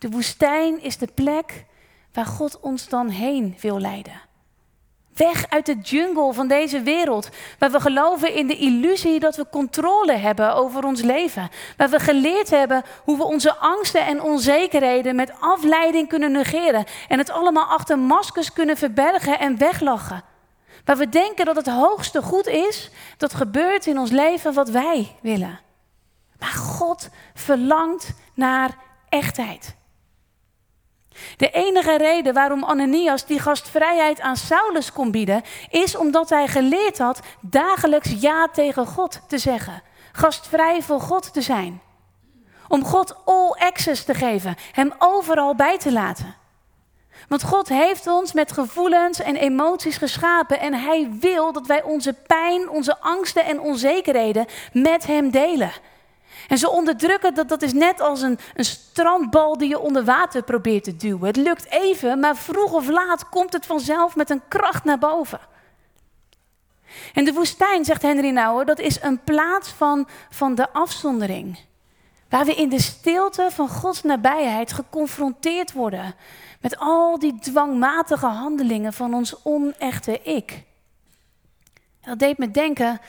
De 0.07 0.13
woestijn 0.13 0.83
is 0.83 0.97
de 0.97 1.09
plek 1.15 1.65
waar 2.13 2.27
God 2.27 2.61
ons 2.61 2.89
dan 2.89 3.09
heen 3.09 3.57
wil 3.61 3.81
leiden. 3.81 4.21
Weg 5.15 5.49
uit 5.49 5.67
de 5.67 5.79
jungle 5.79 6.33
van 6.33 6.49
deze 6.49 6.83
wereld, 6.83 7.29
waar 7.59 7.71
we 7.71 7.81
geloven 7.81 8.35
in 8.35 8.47
de 8.47 8.57
illusie 8.57 9.21
dat 9.21 9.37
we 9.37 9.49
controle 9.51 10.13
hebben 10.13 10.55
over 10.55 10.85
ons 10.85 11.03
leven. 11.03 11.49
Waar 11.77 11.89
we 11.89 12.01
geleerd 12.01 12.51
hebben 12.51 12.83
hoe 13.05 13.17
we 13.17 13.25
onze 13.25 13.57
angsten 13.57 14.07
en 14.07 14.23
onzekerheden 14.23 15.17
met 15.17 15.33
afleiding 15.41 16.09
kunnen 16.09 16.33
negeren 16.33 16.85
en 17.09 17.19
het 17.19 17.31
allemaal 17.31 17.67
achter 17.67 17.99
maskers 17.99 18.53
kunnen 18.53 18.77
verbergen 18.77 19.39
en 19.39 19.59
weglachen. 19.59 20.25
Waar 20.85 20.97
we 20.97 21.09
denken 21.09 21.45
dat 21.45 21.57
het 21.57 21.69
hoogste 21.69 22.23
goed 22.23 22.47
is, 22.47 22.91
dat 23.17 23.35
gebeurt 23.35 23.87
in 23.87 23.99
ons 23.99 24.11
leven 24.11 24.55
wat 24.55 24.69
wij 24.69 25.17
willen. 25.23 25.61
Maar 26.39 26.53
God 26.53 27.09
verlangt 27.35 28.15
naar 28.35 28.79
echtheid. 29.09 29.76
De 31.37 31.51
enige 31.51 31.97
reden 31.97 32.35
waarom 32.35 32.65
Ananias 32.65 33.27
die 33.27 33.41
gastvrijheid 33.41 34.21
aan 34.21 34.37
Saulus 34.37 34.93
kon 34.93 35.11
bieden, 35.11 35.43
is 35.71 35.97
omdat 35.97 36.29
hij 36.29 36.49
geleerd 36.49 36.99
had 36.99 37.21
dagelijks 37.41 38.15
ja 38.21 38.49
tegen 38.53 38.87
God 38.87 39.21
te 39.29 39.39
zeggen. 39.39 39.83
Gastvrij 40.13 40.83
voor 40.83 41.01
God 41.01 41.33
te 41.33 41.41
zijn. 41.41 41.81
Om 42.69 42.85
God 42.85 43.17
all 43.25 43.51
access 43.51 44.05
te 44.05 44.15
geven, 44.15 44.57
hem 44.73 44.93
overal 44.99 45.55
bij 45.55 45.79
te 45.79 45.93
laten. 45.93 46.35
Want 47.29 47.43
God 47.43 47.69
heeft 47.69 48.07
ons 48.07 48.33
met 48.33 48.53
gevoelens 48.53 49.21
en 49.21 49.37
emoties 49.37 49.97
geschapen 49.97 50.61
en 50.61 50.75
Hij 50.75 51.09
wil 51.21 51.53
dat 51.53 51.67
wij 51.67 51.83
onze 51.83 52.13
pijn, 52.13 52.69
onze 52.69 53.01
angsten 53.01 53.45
en 53.45 53.61
onzekerheden 53.61 54.47
met 54.73 55.07
Hem 55.07 55.31
delen. 55.31 55.73
En 56.47 56.59
zo 56.59 56.69
onderdrukken, 56.69 57.35
dat, 57.35 57.49
dat 57.49 57.63
is 57.63 57.73
net 57.73 58.01
als 58.01 58.23
een, 58.23 58.39
een 58.55 58.65
strandbal 58.65 59.59
die 59.59 59.69
je 59.69 59.79
onder 59.79 60.05
water 60.05 60.43
probeert 60.43 60.85
te 60.85 60.97
duwen. 60.97 61.27
Het 61.27 61.37
lukt 61.37 61.71
even, 61.71 62.21
maar 62.21 62.37
vroeg 62.37 62.73
of 62.73 62.89
laat 62.89 63.29
komt 63.29 63.53
het 63.53 63.67
vanzelf 63.67 64.17
met 64.17 64.31
een 64.31 64.43
kracht 64.49 64.85
naar 64.85 64.99
boven. 64.99 65.41
En 67.15 67.25
de 67.25 67.33
woestijn, 67.33 67.85
zegt 67.85 68.03
Henry 68.03 68.31
Nouwen, 68.31 68.67
dat 68.67 68.79
is 68.79 69.03
een 69.03 69.21
plaats 69.25 69.69
van, 69.69 70.09
van 70.31 70.55
de 70.55 70.73
afzondering. 70.73 71.59
Waar 72.29 72.45
we 72.45 72.55
in 72.55 72.69
de 72.69 72.81
stilte 72.81 73.49
van 73.51 73.69
Gods 73.69 74.03
nabijheid 74.03 74.73
geconfronteerd 74.73 75.73
worden 75.73 76.15
met 76.61 76.79
al 76.79 77.19
die 77.19 77.39
dwangmatige 77.39 78.27
handelingen 78.27 78.93
van 78.93 79.15
ons 79.15 79.45
onechte 79.45 80.23
ik. 80.23 80.63
Dat 82.01 82.19
deed 82.19 82.39
me 82.39 82.51
denken 82.51 83.01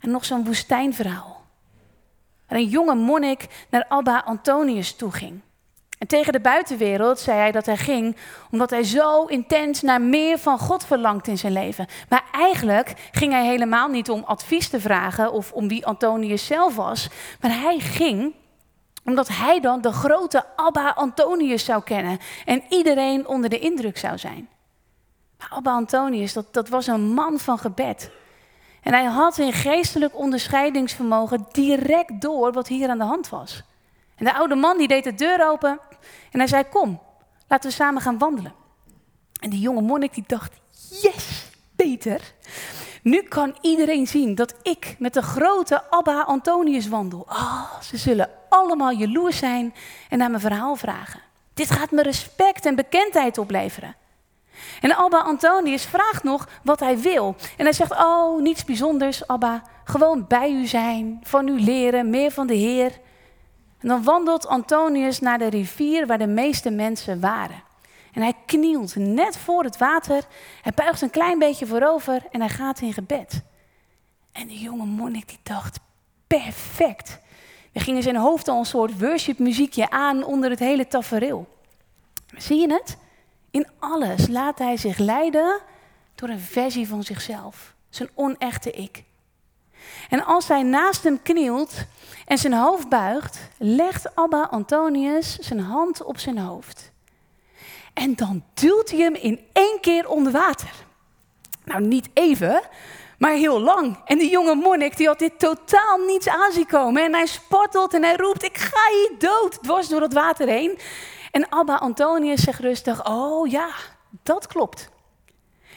aan 0.00 0.10
nog 0.10 0.24
zo'n 0.24 0.44
woestijnverhaal. 0.44 1.33
Waar 2.48 2.58
een 2.58 2.68
jonge 2.68 2.94
monnik 2.94 3.46
naar 3.70 3.84
Abba 3.88 4.22
Antonius 4.26 4.96
toe 4.96 5.10
ging. 5.12 5.40
En 5.98 6.06
tegen 6.06 6.32
de 6.32 6.40
buitenwereld 6.40 7.18
zei 7.18 7.38
hij 7.38 7.52
dat 7.52 7.66
hij 7.66 7.76
ging 7.76 8.16
omdat 8.50 8.70
hij 8.70 8.84
zo 8.84 9.24
intens 9.24 9.82
naar 9.82 10.00
meer 10.00 10.38
van 10.38 10.58
God 10.58 10.84
verlangt 10.84 11.26
in 11.26 11.38
zijn 11.38 11.52
leven. 11.52 11.86
Maar 12.08 12.24
eigenlijk 12.32 13.08
ging 13.12 13.32
hij 13.32 13.46
helemaal 13.46 13.88
niet 13.88 14.10
om 14.10 14.22
advies 14.24 14.68
te 14.68 14.80
vragen 14.80 15.32
of 15.32 15.52
om 15.52 15.68
wie 15.68 15.86
Antonius 15.86 16.46
zelf 16.46 16.76
was. 16.76 17.08
Maar 17.40 17.60
hij 17.60 17.78
ging 17.78 18.34
omdat 19.04 19.28
hij 19.28 19.60
dan 19.60 19.80
de 19.80 19.92
grote 19.92 20.44
Abba 20.56 20.90
Antonius 20.90 21.64
zou 21.64 21.82
kennen 21.82 22.18
en 22.44 22.62
iedereen 22.68 23.26
onder 23.26 23.50
de 23.50 23.58
indruk 23.58 23.98
zou 23.98 24.18
zijn. 24.18 24.48
Maar 25.38 25.48
Abba 25.50 25.72
Antonius, 25.72 26.32
dat, 26.32 26.46
dat 26.50 26.68
was 26.68 26.86
een 26.86 27.12
man 27.12 27.38
van 27.38 27.58
gebed. 27.58 28.10
En 28.84 28.92
hij 28.92 29.04
had 29.04 29.38
in 29.38 29.52
geestelijk 29.52 30.16
onderscheidingsvermogen 30.16 31.46
direct 31.52 32.20
door 32.20 32.52
wat 32.52 32.68
hier 32.68 32.88
aan 32.88 32.98
de 32.98 33.04
hand 33.04 33.28
was. 33.28 33.62
En 34.16 34.24
de 34.24 34.34
oude 34.34 34.54
man 34.54 34.78
die 34.78 34.88
deed 34.88 35.04
de 35.04 35.14
deur 35.14 35.48
open 35.48 35.78
en 36.30 36.38
hij 36.38 36.48
zei, 36.48 36.64
kom, 36.70 37.00
laten 37.48 37.70
we 37.70 37.76
samen 37.76 38.02
gaan 38.02 38.18
wandelen. 38.18 38.54
En 39.40 39.50
die 39.50 39.60
jonge 39.60 39.80
monnik 39.80 40.14
die 40.14 40.24
dacht, 40.26 40.52
yes, 41.02 41.50
Peter, 41.76 42.20
nu 43.02 43.22
kan 43.22 43.56
iedereen 43.60 44.06
zien 44.06 44.34
dat 44.34 44.54
ik 44.62 44.96
met 44.98 45.14
de 45.14 45.22
grote 45.22 45.90
Abba 45.90 46.22
Antonius 46.22 46.88
wandel. 46.88 47.24
Ah, 47.28 47.80
ze 47.80 47.96
zullen 47.96 48.30
allemaal 48.48 48.90
jaloers 48.90 49.38
zijn 49.38 49.74
en 50.08 50.18
naar 50.18 50.30
mijn 50.30 50.42
verhaal 50.42 50.76
vragen. 50.76 51.20
Dit 51.54 51.70
gaat 51.70 51.90
me 51.90 52.02
respect 52.02 52.66
en 52.66 52.74
bekendheid 52.74 53.38
opleveren. 53.38 53.96
En 54.80 54.96
Abba 54.96 55.18
Antonius 55.18 55.84
vraagt 55.84 56.22
nog 56.22 56.48
wat 56.62 56.80
hij 56.80 56.98
wil. 56.98 57.36
En 57.56 57.64
hij 57.64 57.72
zegt, 57.72 57.90
oh, 57.92 58.42
niets 58.42 58.64
bijzonders, 58.64 59.26
Abba. 59.26 59.62
Gewoon 59.84 60.24
bij 60.28 60.50
u 60.50 60.66
zijn, 60.66 61.20
van 61.22 61.48
u 61.48 61.60
leren, 61.60 62.10
meer 62.10 62.30
van 62.30 62.46
de 62.46 62.54
Heer. 62.54 62.92
En 63.80 63.88
dan 63.88 64.02
wandelt 64.02 64.46
Antonius 64.46 65.20
naar 65.20 65.38
de 65.38 65.48
rivier 65.48 66.06
waar 66.06 66.18
de 66.18 66.26
meeste 66.26 66.70
mensen 66.70 67.20
waren. 67.20 67.62
En 68.12 68.22
hij 68.22 68.34
knielt 68.46 68.96
net 68.96 69.36
voor 69.36 69.64
het 69.64 69.78
water. 69.78 70.22
Hij 70.62 70.72
buigt 70.74 71.02
een 71.02 71.10
klein 71.10 71.38
beetje 71.38 71.66
voorover 71.66 72.22
en 72.30 72.40
hij 72.40 72.48
gaat 72.48 72.80
in 72.80 72.92
gebed. 72.92 73.42
En 74.32 74.46
de 74.46 74.58
jonge 74.58 74.84
monnik 74.84 75.28
die 75.28 75.38
dacht, 75.42 75.78
perfect. 76.26 77.18
Er 77.72 77.80
ging 77.80 77.96
in 77.96 78.02
zijn 78.02 78.16
hoofd 78.16 78.48
al 78.48 78.58
een 78.58 78.64
soort 78.64 79.00
worshipmuziekje 79.00 79.90
aan 79.90 80.24
onder 80.24 80.50
het 80.50 80.58
hele 80.58 80.88
tafereel. 80.88 81.46
Zie 82.36 82.60
je 82.60 82.72
het? 82.72 82.96
In 83.54 83.66
alles 83.78 84.28
laat 84.28 84.58
hij 84.58 84.76
zich 84.76 84.98
leiden 84.98 85.60
door 86.14 86.28
een 86.28 86.40
versie 86.40 86.88
van 86.88 87.02
zichzelf. 87.02 87.74
Zijn 87.90 88.08
onechte 88.14 88.70
ik. 88.70 89.02
En 90.08 90.24
als 90.24 90.48
hij 90.48 90.62
naast 90.62 91.04
hem 91.04 91.22
knielt 91.22 91.74
en 92.26 92.38
zijn 92.38 92.52
hoofd 92.52 92.88
buigt, 92.88 93.38
legt 93.58 94.16
Abba 94.16 94.42
Antonius 94.42 95.38
zijn 95.38 95.60
hand 95.60 96.02
op 96.02 96.18
zijn 96.18 96.38
hoofd. 96.38 96.92
En 97.92 98.14
dan 98.14 98.44
duwt 98.54 98.90
hij 98.90 99.00
hem 99.00 99.14
in 99.14 99.40
één 99.52 99.78
keer 99.80 100.08
onder 100.08 100.32
water. 100.32 100.72
Nou, 101.64 101.86
niet 101.86 102.08
even, 102.14 102.62
maar 103.18 103.32
heel 103.32 103.60
lang. 103.60 103.98
En 104.04 104.18
die 104.18 104.30
jonge 104.30 104.54
monnik 104.54 104.96
die 104.96 105.06
had 105.06 105.18
dit 105.18 105.38
totaal 105.38 105.98
niets 106.06 106.28
aanzien 106.28 106.66
komen. 106.66 107.04
En 107.04 107.14
hij 107.14 107.26
spartelt 107.26 107.94
en 107.94 108.02
hij 108.02 108.16
roept, 108.16 108.44
ik 108.44 108.58
ga 108.58 108.90
hier 108.90 109.18
dood, 109.18 109.62
dwars 109.62 109.88
door 109.88 110.00
het 110.00 110.12
water 110.12 110.48
heen. 110.48 110.78
En 111.34 111.48
Abba 111.48 111.76
Antonius 111.76 112.42
zegt 112.42 112.60
rustig, 112.60 113.06
oh 113.06 113.50
ja, 113.50 113.68
dat 114.22 114.46
klopt. 114.46 114.88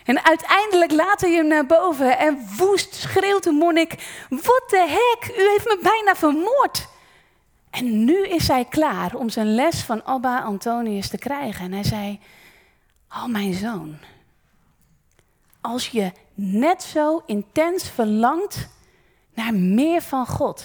En 0.06 0.26
uiteindelijk 0.26 0.92
laat 0.92 1.22
hij 1.22 1.32
hem 1.32 1.48
naar 1.48 1.66
boven 1.66 2.18
en 2.18 2.48
woest 2.58 2.96
schreeuwt 2.96 3.44
de 3.44 3.52
monnik, 3.52 4.26
wat 4.30 4.64
de 4.68 4.86
hek, 4.88 5.38
u 5.38 5.50
heeft 5.50 5.66
me 5.66 5.80
bijna 5.82 6.16
vermoord. 6.16 6.88
En 7.70 8.06
nu 8.06 8.28
is 8.28 8.48
hij 8.48 8.66
klaar 8.66 9.16
om 9.16 9.30
zijn 9.30 9.56
les 9.56 9.82
van 9.82 10.04
Abba 10.06 10.40
Antonius 10.40 11.10
te 11.10 11.18
krijgen. 11.18 11.66
En 11.66 11.72
hij 11.72 11.84
zei, 11.84 12.20
oh 13.10 13.26
mijn 13.26 13.54
zoon, 13.54 13.98
als 15.62 15.88
je 15.90 16.12
net 16.34 16.84
zo 16.84 17.24
intens 17.26 17.90
verlangt 17.90 18.68
naar 19.34 19.54
meer 19.54 20.02
van 20.02 20.28
God, 20.28 20.64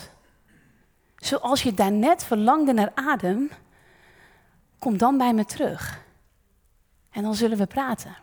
zoals 1.16 1.62
je 1.62 1.74
daarnet 1.74 2.24
verlangde 2.24 2.72
naar 2.72 2.92
adem, 2.94 3.50
kom 4.83 4.99
dan 4.99 5.18
bij 5.18 5.35
me 5.35 5.45
terug. 5.45 6.01
En 7.11 7.23
dan 7.23 7.35
zullen 7.35 7.59
we 7.59 7.66
praten. 7.66 8.16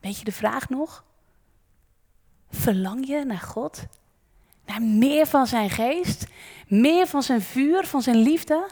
Weet 0.00 0.18
je 0.18 0.24
de 0.24 0.32
vraag 0.32 0.68
nog? 0.68 1.04
Verlang 2.50 3.06
je 3.06 3.24
naar 3.24 3.40
God? 3.40 3.82
Naar 4.66 4.82
meer 4.82 5.26
van 5.26 5.46
zijn 5.46 5.70
geest? 5.70 6.26
Meer 6.68 7.06
van 7.06 7.22
zijn 7.22 7.42
vuur, 7.42 7.86
van 7.86 8.02
zijn 8.02 8.16
liefde? 8.16 8.70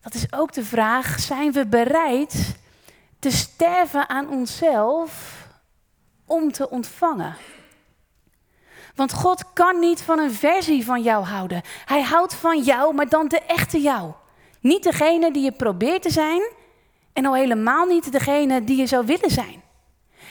Dat 0.00 0.14
is 0.14 0.32
ook 0.32 0.52
de 0.52 0.64
vraag, 0.64 1.20
zijn 1.20 1.52
we 1.52 1.66
bereid 1.66 2.58
te 3.18 3.30
sterven 3.30 4.08
aan 4.08 4.28
onszelf 4.28 5.46
om 6.24 6.52
te 6.52 6.70
ontvangen? 6.70 7.36
Want 9.00 9.12
God 9.12 9.52
kan 9.52 9.78
niet 9.78 10.02
van 10.02 10.18
een 10.18 10.32
versie 10.32 10.84
van 10.84 11.02
jou 11.02 11.24
houden. 11.24 11.62
Hij 11.84 12.02
houdt 12.02 12.34
van 12.34 12.62
jou, 12.62 12.94
maar 12.94 13.08
dan 13.08 13.28
de 13.28 13.40
echte 13.40 13.80
jou. 13.80 14.12
Niet 14.60 14.82
degene 14.82 15.30
die 15.30 15.42
je 15.42 15.52
probeert 15.52 16.02
te 16.02 16.10
zijn 16.10 16.42
en 17.12 17.26
al 17.26 17.34
helemaal 17.34 17.86
niet 17.86 18.12
degene 18.12 18.64
die 18.64 18.76
je 18.76 18.86
zou 18.86 19.06
willen 19.06 19.30
zijn. 19.30 19.62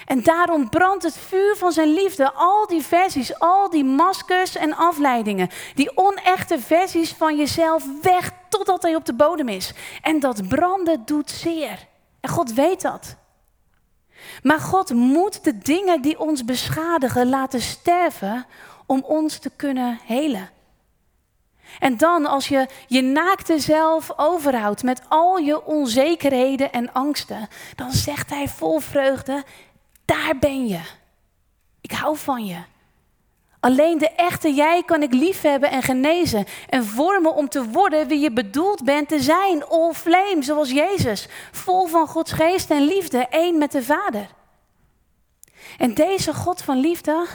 En 0.05 0.23
daarom 0.23 0.69
brandt 0.69 1.03
het 1.03 1.17
vuur 1.17 1.55
van 1.55 1.71
zijn 1.71 1.93
liefde, 1.93 2.32
al 2.34 2.67
die 2.67 2.82
versies, 2.82 3.39
al 3.39 3.69
die 3.69 3.84
maskers 3.84 4.55
en 4.55 4.75
afleidingen, 4.75 5.49
die 5.75 5.97
onechte 5.97 6.60
versies 6.60 7.12
van 7.12 7.38
jezelf 7.38 7.84
weg 8.01 8.32
totdat 8.50 8.81
hij 8.81 8.96
op 8.96 9.06
de 9.06 9.13
bodem 9.13 9.48
is. 9.48 9.73
En 10.02 10.19
dat 10.19 10.48
branden 10.48 11.02
doet 11.06 11.29
zeer. 11.29 11.87
En 12.19 12.29
God 12.29 12.54
weet 12.54 12.81
dat. 12.81 13.15
Maar 14.44 14.60
God 14.60 14.94
moet 14.94 15.44
de 15.44 15.58
dingen 15.58 16.02
die 16.02 16.20
ons 16.20 16.46
beschadigen 16.46 17.30
laten 17.30 17.62
sterven 17.62 18.46
om 18.86 19.04
ons 19.04 19.38
te 19.38 19.52
kunnen 19.56 20.00
helen. 20.06 20.50
En 21.80 21.98
dan, 21.98 22.26
als 22.26 22.48
je 22.48 22.67
je 22.88 23.02
naakte 23.02 23.60
zelf 23.60 24.12
overhoudt 24.15 24.84
met 24.84 25.02
al 25.08 25.38
je 25.38 25.65
onzekerheden 25.65 26.72
en 26.72 26.94
angsten, 26.94 27.48
dan 27.76 27.92
zegt 27.92 28.30
hij 28.30 28.48
vol 28.48 28.80
vreugde: 28.80 29.44
Daar 30.06 30.38
ben 30.40 30.67
je. 30.67 30.82
Ik 31.82 31.92
hou 31.92 32.17
van 32.17 32.46
je. 32.46 32.58
Alleen 33.60 33.97
de 33.97 34.10
echte 34.10 34.53
jij 34.53 34.83
kan 34.83 35.03
ik 35.03 35.13
liefhebben 35.13 35.71
en 35.71 35.83
genezen 35.83 36.45
en 36.69 36.85
vormen 36.85 37.35
om 37.35 37.49
te 37.49 37.69
worden 37.69 38.07
wie 38.07 38.19
je 38.19 38.31
bedoeld 38.31 38.83
bent 38.83 39.07
te 39.07 39.21
zijn. 39.21 39.65
All 39.65 39.93
flame, 39.93 40.43
zoals 40.43 40.71
Jezus. 40.71 41.27
Vol 41.51 41.87
van 41.87 42.07
Gods 42.07 42.31
geest 42.31 42.71
en 42.71 42.81
liefde, 42.81 43.27
één 43.27 43.57
met 43.57 43.71
de 43.71 43.83
Vader. 43.83 44.27
En 45.77 45.93
deze 45.93 46.33
God 46.33 46.62
van 46.62 46.77
liefde, 46.77 47.25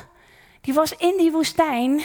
die 0.60 0.74
was 0.74 0.96
in 0.96 1.14
die 1.18 1.32
woestijn 1.32 2.02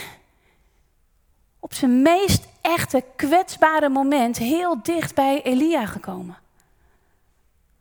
op 1.58 1.74
zijn 1.74 2.02
meest 2.02 2.48
echte 2.60 3.04
kwetsbare 3.16 3.88
moment 3.88 4.36
heel 4.36 4.82
dicht 4.82 5.14
bij 5.14 5.42
Elia 5.42 5.86
gekomen. 5.86 6.38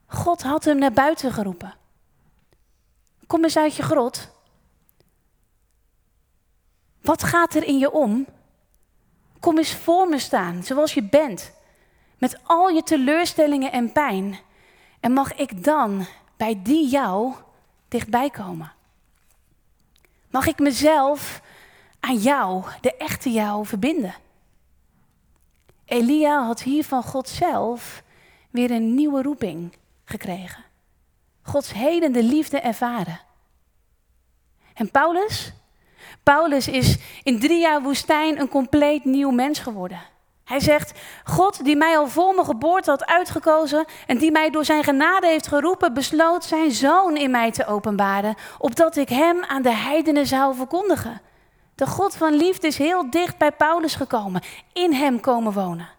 God 0.05 0.41
had 0.41 0.63
hem 0.63 0.77
naar 0.77 0.91
buiten 0.91 1.31
geroepen. 1.31 1.73
Kom 3.27 3.43
eens 3.43 3.57
uit 3.57 3.75
je 3.75 3.83
grot. 3.83 4.29
Wat 7.01 7.23
gaat 7.23 7.55
er 7.55 7.63
in 7.63 7.77
je 7.77 7.91
om? 7.91 8.27
Kom 9.39 9.57
eens 9.57 9.73
voor 9.73 10.07
me 10.09 10.19
staan, 10.19 10.63
zoals 10.63 10.93
je 10.93 11.03
bent, 11.03 11.51
met 12.17 12.39
al 12.43 12.69
je 12.69 12.83
teleurstellingen 12.83 13.71
en 13.71 13.91
pijn. 13.91 14.39
En 14.99 15.11
mag 15.11 15.33
ik 15.33 15.63
dan 15.63 16.05
bij 16.37 16.61
die 16.63 16.89
jou 16.89 17.33
dichtbij 17.87 18.29
komen? 18.29 18.71
Mag 20.29 20.47
ik 20.47 20.59
mezelf 20.59 21.41
aan 21.99 22.17
jou, 22.17 22.63
de 22.81 22.97
echte 22.97 23.31
jou, 23.31 23.65
verbinden? 23.65 24.15
Elia 25.85 26.45
had 26.45 26.61
hier 26.61 26.83
van 26.83 27.03
God 27.03 27.29
zelf 27.29 28.03
weer 28.49 28.71
een 28.71 28.95
nieuwe 28.95 29.21
roeping 29.21 29.75
gekregen. 30.05 30.63
Gods 31.41 31.73
helende 31.73 32.23
liefde 32.23 32.59
ervaren. 32.59 33.19
En 34.73 34.91
Paulus? 34.91 35.53
Paulus 36.35 36.67
is 36.67 36.97
in 37.23 37.39
drie 37.39 37.59
jaar 37.59 37.81
woestijn 37.81 38.39
een 38.39 38.49
compleet 38.49 39.05
nieuw 39.05 39.31
mens 39.31 39.59
geworden. 39.59 40.01
Hij 40.43 40.59
zegt, 40.59 40.99
God 41.23 41.63
die 41.63 41.75
mij 41.75 41.97
al 41.97 42.07
voor 42.07 42.33
mijn 42.33 42.45
geboorte 42.45 42.89
had 42.89 43.05
uitgekozen 43.05 43.85
en 44.07 44.17
die 44.17 44.31
mij 44.31 44.49
door 44.49 44.65
zijn 44.65 44.83
genade 44.83 45.27
heeft 45.27 45.47
geroepen, 45.47 45.93
besloot 45.93 46.43
zijn 46.43 46.71
zoon 46.71 47.17
in 47.17 47.31
mij 47.31 47.51
te 47.51 47.65
openbaren, 47.65 48.35
opdat 48.57 48.95
ik 48.95 49.09
hem 49.09 49.43
aan 49.43 49.61
de 49.61 49.73
heidenen 49.73 50.27
zou 50.27 50.55
verkondigen. 50.55 51.21
De 51.75 51.87
God 51.87 52.15
van 52.15 52.33
liefde 52.33 52.67
is 52.67 52.77
heel 52.77 53.09
dicht 53.09 53.37
bij 53.37 53.51
Paulus 53.51 53.95
gekomen, 53.95 54.41
in 54.73 54.93
hem 54.93 55.19
komen 55.19 55.53
wonen. 55.53 55.98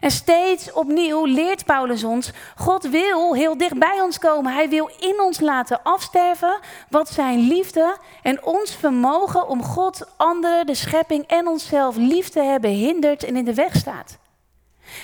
En 0.00 0.10
steeds 0.10 0.72
opnieuw 0.72 1.24
leert 1.24 1.64
Paulus 1.64 2.04
ons, 2.04 2.30
God 2.56 2.88
wil 2.88 3.34
heel 3.34 3.56
dicht 3.56 3.78
bij 3.78 4.00
ons 4.00 4.18
komen. 4.18 4.52
Hij 4.52 4.68
wil 4.68 4.90
in 4.98 5.20
ons 5.20 5.40
laten 5.40 5.82
afsterven 5.82 6.58
wat 6.88 7.08
zijn 7.08 7.38
liefde 7.38 7.96
en 8.22 8.44
ons 8.44 8.74
vermogen 8.74 9.48
om 9.48 9.62
God, 9.62 10.06
anderen, 10.16 10.66
de 10.66 10.74
schepping 10.74 11.26
en 11.26 11.46
onszelf 11.46 11.96
lief 11.96 12.28
te 12.28 12.42
hebben 12.42 12.70
hindert 12.70 13.24
en 13.24 13.36
in 13.36 13.44
de 13.44 13.54
weg 13.54 13.76
staat. 13.76 14.18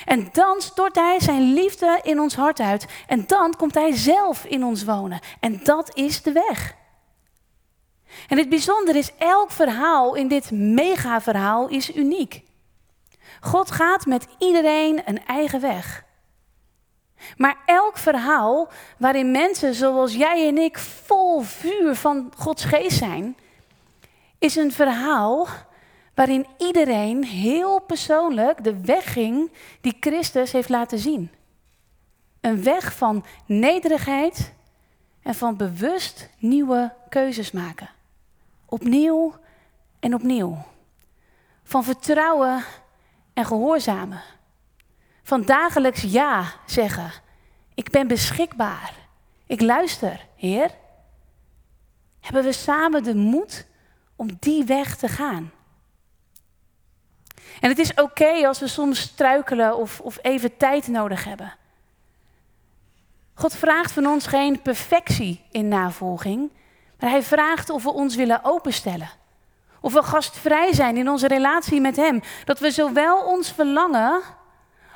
En 0.05 0.29
dan 0.33 0.61
stort 0.61 0.95
hij 0.95 1.21
zijn 1.21 1.53
liefde 1.53 2.01
in 2.03 2.21
ons 2.21 2.35
hart 2.35 2.61
uit 2.61 2.87
en 3.07 3.25
dan 3.27 3.57
komt 3.57 3.75
hij 3.75 3.97
zelf 3.97 4.45
in 4.45 4.65
ons 4.65 4.85
wonen. 4.85 5.21
En 5.41 5.61
dat 5.65 5.97
is 5.97 6.23
de 6.23 6.33
weg. 6.33 6.75
En 8.29 8.39
het 8.39 8.49
bijzondere 8.49 8.99
is, 8.99 9.13
elk 9.19 9.51
verhaal 9.51 10.15
in 10.15 10.29
dit 10.29 10.51
mega-verhaal 10.51 11.69
is 11.69 11.95
uniek. 11.95 12.43
God 13.41 13.71
gaat 13.71 14.07
met 14.07 14.27
iedereen 14.39 15.03
een 15.05 15.25
eigen 15.27 15.61
weg. 15.61 16.05
Maar 17.37 17.57
elk 17.67 17.97
verhaal 17.97 18.69
waarin 18.99 19.31
mensen 19.31 19.75
zoals 19.75 20.15
jij 20.15 20.49
en 20.49 20.59
ik 20.59 20.79
vol 20.79 21.41
vuur 21.41 21.95
van 21.95 22.33
Gods 22.37 22.65
geest 22.65 22.99
zijn, 22.99 23.37
is 24.39 24.57
een 24.57 24.73
verhaal 24.73 25.49
waarin 26.15 26.47
iedereen 26.59 27.25
heel 27.25 27.81
persoonlijk 27.81 28.65
de 28.65 28.81
weg 28.81 29.13
ging 29.13 29.53
die 29.81 29.97
Christus 30.01 30.53
heeft 30.53 30.69
laten 30.69 30.99
zien. 30.99 31.31
Een 32.41 32.63
weg 32.63 32.97
van 32.97 33.25
nederigheid 33.47 34.53
en 35.23 35.35
van 35.35 35.57
bewust 35.57 36.29
nieuwe 36.39 36.93
keuzes 37.09 37.51
maken. 37.51 37.91
Opnieuw 38.67 39.35
en 40.01 40.15
opnieuw. 40.15 40.59
Van 41.63 41.85
vertrouwen 41.85 42.65
en 43.35 43.45
gehoorzamen. 43.45 44.23
Van 45.23 45.43
dagelijks 45.43 46.03
ja 46.03 46.45
zeggen. 46.67 47.13
Ik 47.75 47.91
ben 47.91 48.07
beschikbaar. 48.07 48.95
Ik 49.47 49.61
luister, 49.61 50.27
Heer. 50.37 50.71
Hebben 52.21 52.45
we 52.45 52.53
samen 52.53 53.03
de 53.03 53.15
moed 53.15 53.67
om 54.17 54.29
die 54.41 54.65
weg 54.65 54.97
te 54.97 55.09
gaan? 55.09 55.53
En 57.61 57.69
het 57.69 57.79
is 57.79 57.95
oké 57.95 58.47
als 58.47 58.59
we 58.59 58.69
soms 58.69 59.01
struikelen 59.01 59.77
of, 59.77 60.01
of 60.01 60.19
even 60.23 60.57
tijd 60.57 60.89
nodig 60.89 61.25
hebben. 61.25 61.55
God 63.35 63.57
vraagt 63.57 63.93
van 63.93 64.07
ons 64.07 64.27
geen 64.27 64.63
perfectie 64.63 65.45
in 65.51 65.69
navolging, 65.69 66.51
maar 66.99 67.11
Hij 67.11 67.23
vraagt 67.23 67.71
of 67.71 67.83
we 67.83 67.93
ons 67.93 68.17
willen 68.17 68.45
openstellen. 68.45 69.11
Of 69.81 69.93
we 69.93 70.03
gastvrij 70.03 70.73
zijn 70.73 70.97
in 70.97 71.09
onze 71.09 71.29
relatie 71.29 71.81
met 71.81 71.97
Hem. 71.97 72.21
Dat 72.45 72.59
we 72.59 72.71
zowel 72.71 73.25
ons 73.25 73.53
verlangen 73.53 74.21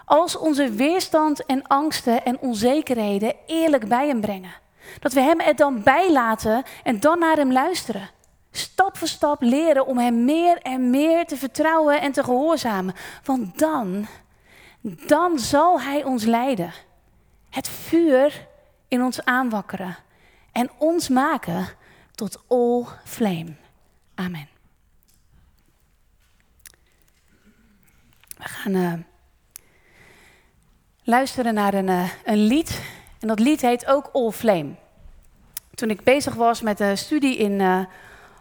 als 0.05 0.37
onze 0.37 0.70
weerstand 0.70 1.47
en 1.47 1.66
angsten 1.66 2.24
en 2.24 2.39
onzekerheden 2.39 3.35
eerlijk 3.47 3.89
bij 3.89 4.07
Hem 4.07 4.20
brengen. 4.20 4.53
Dat 5.01 5.12
we 5.12 5.20
Hem 5.20 5.41
er 5.41 5.57
dan 5.57 5.82
bij 5.82 6.12
laten 6.12 6.62
en 6.82 7.01
dan 7.01 7.18
naar 7.18 7.37
Hem 7.37 7.53
luisteren. 7.53 8.11
Stap 8.51 8.97
voor 8.97 9.09
stap 9.09 9.43
leren 9.43 9.87
om 9.87 9.99
Hem 9.99 10.24
meer 10.24 10.59
en 10.62 10.91
meer 10.91 11.26
te 11.26 11.37
vertrouwen 11.37 12.01
en 12.01 12.12
te 12.12 12.24
gehoorzamen. 12.24 12.95
Want 13.24 13.59
dan, 13.59 14.07
dan 14.80 15.39
zal 15.39 15.80
Hij 15.80 16.05
ons 16.05 16.24
leiden. 16.24 16.72
Het 17.51 17.68
vuur 17.68 18.47
in 18.89 19.03
ons 19.03 19.24
aanwakkeren 19.24 19.97
en 20.53 20.70
ons 20.78 21.09
maken 21.09 21.68
tot 22.14 22.43
all 22.49 22.85
flame. 23.05 23.55
Amen. 24.14 24.53
We 28.37 28.49
gaan 28.49 28.74
uh, 28.74 28.93
luisteren 31.03 31.55
naar 31.55 31.74
een, 31.74 31.89
uh, 31.89 32.11
een 32.24 32.47
lied. 32.47 32.80
En 33.20 33.28
dat 33.28 33.39
lied 33.39 33.61
heet 33.61 33.87
ook 33.87 34.11
All 34.12 34.30
Flame. 34.30 34.74
Toen 35.74 35.91
ik 35.91 36.03
bezig 36.03 36.35
was 36.35 36.61
met 36.61 36.78
de 36.78 36.97
studie 36.97 37.37
in 37.37 37.61
uh, 37.61 37.85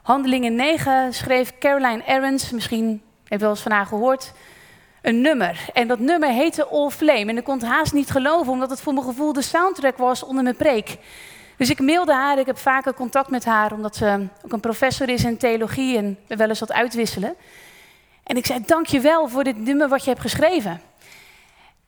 Handelingen 0.04 0.56
9, 0.56 1.14
schreef 1.14 1.58
Caroline 1.60 2.06
Aarons, 2.06 2.52
misschien 2.52 3.02
heeft 3.28 3.42
wel 3.42 3.50
eens 3.50 3.62
van 3.62 3.72
haar 3.72 3.86
gehoord, 3.86 4.34
een 5.02 5.22
nummer. 5.22 5.66
En 5.74 5.88
dat 5.88 6.00
nummer 6.00 6.30
heette 6.30 6.66
All 6.66 6.90
Flame. 6.90 7.30
En 7.30 7.38
ik 7.38 7.44
kon 7.44 7.58
het 7.58 7.68
haast 7.68 7.94
niet 7.94 8.12
geloven, 8.12 8.52
omdat 8.52 8.70
het 8.70 8.82
voor 8.82 8.94
mijn 8.94 9.06
gevoel 9.06 9.34
de 9.34 9.42
soundtrack 9.42 9.98
was 9.98 10.24
onder 10.24 10.44
mijn 10.44 10.56
preek. 10.56 10.98
Dus 11.58 11.70
ik 11.70 11.80
mailde 11.80 12.14
haar, 12.14 12.40
ik 12.40 12.46
heb 12.46 12.58
vaker 12.58 12.94
contact 12.94 13.30
met 13.30 13.46
haar, 13.46 13.74
omdat 13.74 13.96
ze 13.96 14.28
ook 14.46 14.54
een 14.54 14.60
professor 14.60 15.10
is 15.10 15.24
in 15.24 15.38
theologie 15.38 15.98
en 15.98 16.18
we 16.28 16.36
wel 16.36 16.50
eens 16.50 16.60
wat 16.60 16.74
uitwisselen. 16.74 17.36
En 18.24 18.38
ik 18.38 18.46
zei, 18.46 18.64
dank 18.66 18.88
je 18.88 19.00
wel 19.00 19.28
voor 19.28 19.44
dit 19.44 19.58
nummer 19.58 19.90
wat 19.90 20.04
je 20.04 20.10
hebt 20.10 20.22
geschreven. 20.22 20.82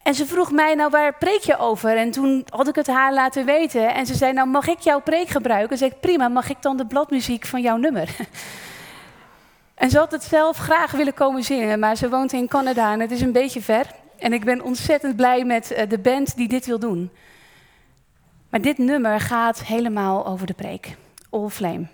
En 0.06 0.16
ze 0.16 0.26
vroeg 0.26 0.52
mij, 0.52 0.76
nou 0.76 0.90
waar 0.90 1.18
preek 1.18 1.42
je 1.42 1.58
over? 1.58 1.98
En 1.98 2.12
toen 2.12 2.46
had 2.50 2.68
ik 2.68 2.76
het 2.76 2.88
haar 2.88 3.14
laten 3.14 3.46
weten. 3.46 3.94
En 3.94 4.06
ze 4.06 4.16
zei, 4.16 4.34
nou 4.34 4.48
mag 4.48 4.68
ik 4.68 4.80
jouw 4.80 5.02
preek 5.02 5.28
gebruiken? 5.28 5.72
En 5.72 5.78
zei 5.78 5.92
prima, 6.00 6.28
mag 6.28 6.50
ik 6.50 6.62
dan 6.62 6.78
de 6.78 6.86
bladmuziek 6.86 7.46
van 7.46 7.62
jouw 7.62 7.78
nummer? 7.78 8.16
en 9.76 9.90
ze 9.90 9.98
had 9.98 10.12
het 10.12 10.24
zelf 10.24 10.58
graag 10.58 10.92
willen 10.92 11.14
komen 11.14 11.44
zingen, 11.44 11.80
maar 11.80 11.96
ze 11.96 12.10
woont 12.10 12.34
in 12.34 12.48
Canada 12.48 12.94
en 12.94 13.00
het 13.00 13.12
is 13.12 13.22
een 13.22 13.32
beetje 13.32 13.62
ver. 13.62 13.86
En 14.18 14.34
ik 14.34 14.46
ben 14.46 14.62
ontzettend 14.62 15.16
blij 15.16 15.46
met 15.46 15.72
eh, 15.72 15.90
de 15.90 16.00
band 16.00 16.36
die 16.36 16.48
dit 16.48 16.66
wil 16.66 16.80
doen. 16.80 17.12
Maar 18.50 18.62
dit 18.62 18.78
nummer 18.78 19.20
gaat 19.20 19.64
helemaal 19.64 20.26
over 20.26 20.48
de 20.48 20.54
preek. 20.54 20.96
All 21.30 21.50
Flame. 21.50 21.86